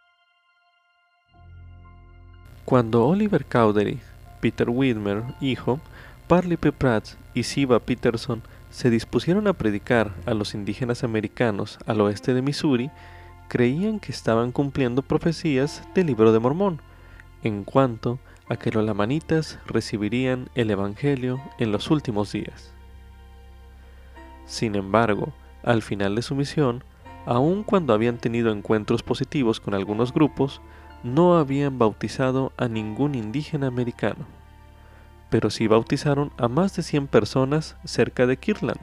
[2.65, 3.99] Cuando Oliver Cowdery,
[4.41, 5.81] Peter Widmer, hijo,
[6.29, 6.71] Parley P.
[6.71, 12.43] Pratt y Siva Peterson se dispusieron a predicar a los indígenas americanos al oeste de
[12.43, 12.91] Missouri,
[13.49, 16.81] creían que estaban cumpliendo profecías del libro de Mormón,
[17.43, 18.19] en cuanto
[18.49, 22.73] a que los lamanitas recibirían el Evangelio en los últimos días.
[24.47, 25.33] Sin embargo,
[25.63, 26.85] Al final de su misión,
[27.27, 30.63] aun cuando habían tenido encuentros positivos con algunos grupos,
[31.03, 34.25] no habían bautizado a ningún indígena americano,
[35.31, 38.81] pero sí bautizaron a más de 100 personas cerca de Kirtland,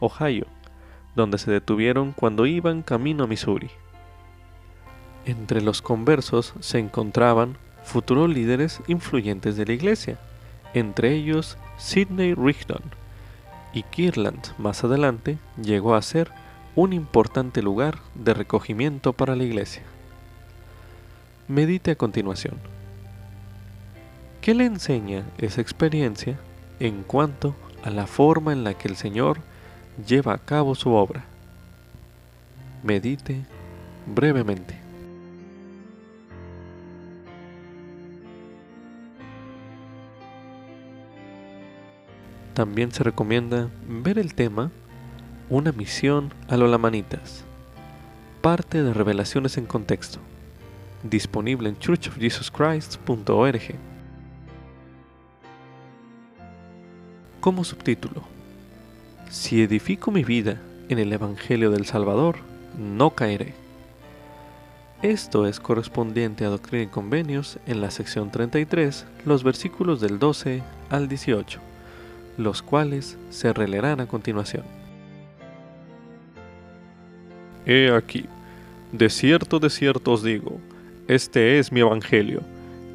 [0.00, 0.46] Ohio,
[1.16, 3.70] donde se detuvieron cuando iban camino a Missouri.
[5.24, 10.18] Entre los conversos se encontraban futuros líderes influyentes de la iglesia,
[10.74, 12.82] entre ellos Sidney Rigdon,
[13.72, 16.30] y Kirtland más adelante llegó a ser
[16.74, 19.82] un importante lugar de recogimiento para la iglesia.
[21.48, 22.77] Medite a continuación.
[24.40, 26.38] ¿Qué le enseña esa experiencia
[26.80, 29.40] en cuanto a la forma en la que el Señor
[30.06, 31.24] lleva a cabo su obra?
[32.82, 33.44] Medite
[34.06, 34.78] brevemente.
[42.54, 44.70] También se recomienda ver el tema
[45.50, 47.44] Una misión a los lamanitas,
[48.40, 50.20] parte de Revelaciones en Contexto
[51.02, 53.97] disponible en churchofjesuschrist.org.
[57.40, 58.22] Como subtítulo,
[59.30, 62.36] Si edifico mi vida en el Evangelio del Salvador,
[62.76, 63.54] no caeré.
[65.02, 70.62] Esto es correspondiente a Doctrina y Convenios en la sección 33, los versículos del 12
[70.90, 71.60] al 18,
[72.38, 74.64] los cuales se releerán a continuación.
[77.66, 78.24] He aquí,
[78.90, 80.58] de cierto, de cierto os digo,
[81.06, 82.40] este es mi Evangelio,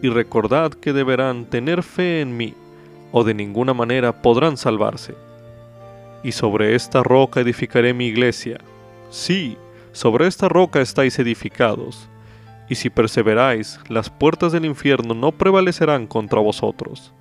[0.01, 2.53] y recordad que deberán tener fe en mí,
[3.13, 5.15] o de ninguna manera podrán salvarse.
[6.23, 8.59] Y sobre esta roca edificaré mi iglesia.
[9.09, 9.57] Sí,
[9.93, 12.09] sobre esta roca estáis edificados,
[12.67, 17.13] y si perseveráis, las puertas del infierno no prevalecerán contra vosotros.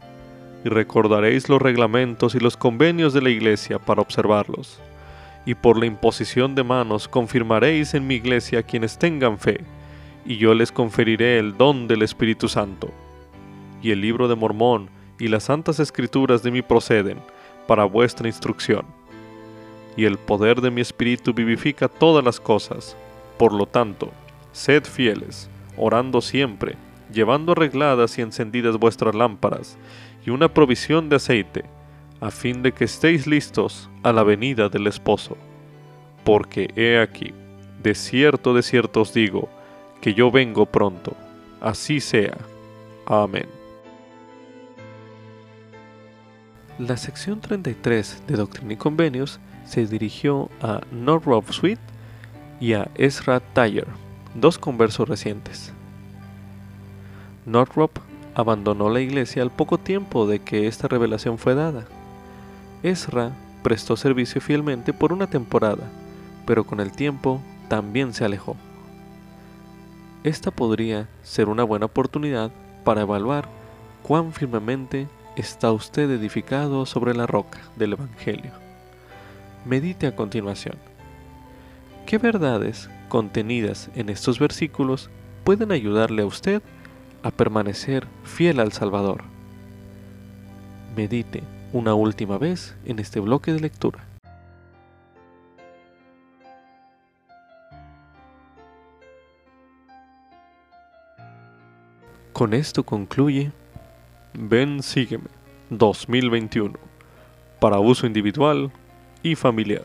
[0.65, 4.81] Y recordaréis los reglamentos y los convenios de la iglesia para observarlos.
[5.47, 9.61] Y por la imposición de manos confirmaréis en mi iglesia quienes tengan fe
[10.25, 12.91] y yo les conferiré el don del Espíritu Santo.
[13.83, 14.89] Y el libro de Mormón
[15.23, 17.21] y las santas escrituras de mí proceden
[17.69, 18.85] para vuestra instrucción.
[19.97, 22.97] Y el poder de mi Espíritu vivifica todas las cosas.
[23.39, 24.11] Por lo tanto,
[24.51, 26.75] sed fieles, orando siempre,
[27.13, 29.79] llevando arregladas y encendidas vuestras lámparas,
[30.27, 31.65] y una provisión de aceite,
[32.21, 35.37] a fin de que estéis listos a la venida del esposo.
[36.25, 37.33] Porque he aquí,
[37.81, 39.49] de cierto, de cierto os digo,
[40.01, 41.15] que yo vengo pronto.
[41.61, 42.37] Así sea.
[43.07, 43.62] Amén.
[46.79, 51.79] La sección 33 de Doctrina y Convenios se dirigió a Northrop Sweet
[52.61, 53.87] y a Ezra Tyler,
[54.35, 55.73] dos conversos recientes.
[57.47, 57.99] Northrop
[58.35, 61.85] abandonó la iglesia al poco tiempo de que esta revelación fue dada.
[62.83, 63.33] Ezra
[63.63, 65.91] prestó servicio fielmente por una temporada,
[66.47, 68.57] pero con el tiempo también se alejó
[70.25, 72.53] esta podría ser una buena oportunidad
[72.85, 73.49] para evaluar
[74.03, 78.53] cuán firmemente está usted edificado sobre la roca del Evangelio.
[79.65, 80.77] Medite a continuación.
[82.07, 85.09] ¿Qué verdades contenidas en estos versículos
[85.45, 86.63] pueden ayudarle a usted
[87.23, 89.23] a permanecer fiel al Salvador?
[90.97, 91.43] Medite
[91.73, 94.05] una última vez en este bloque de lectura.
[102.35, 103.53] Con esto concluye
[104.35, 105.29] Ven Sígueme
[105.69, 106.79] 2021
[107.61, 108.71] para uso individual
[109.23, 109.85] y familiar.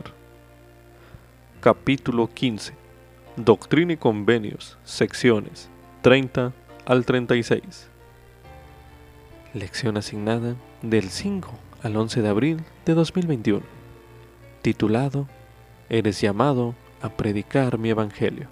[1.60, 2.72] Capítulo 15.
[3.36, 5.68] Doctrina y Convenios, secciones
[6.00, 6.54] 30
[6.86, 7.90] al 36.
[9.52, 11.50] Lección asignada del 5
[11.82, 13.60] al 11 de abril de 2021.
[14.62, 15.28] Titulado
[15.90, 18.48] Eres llamado a predicar mi Evangelio.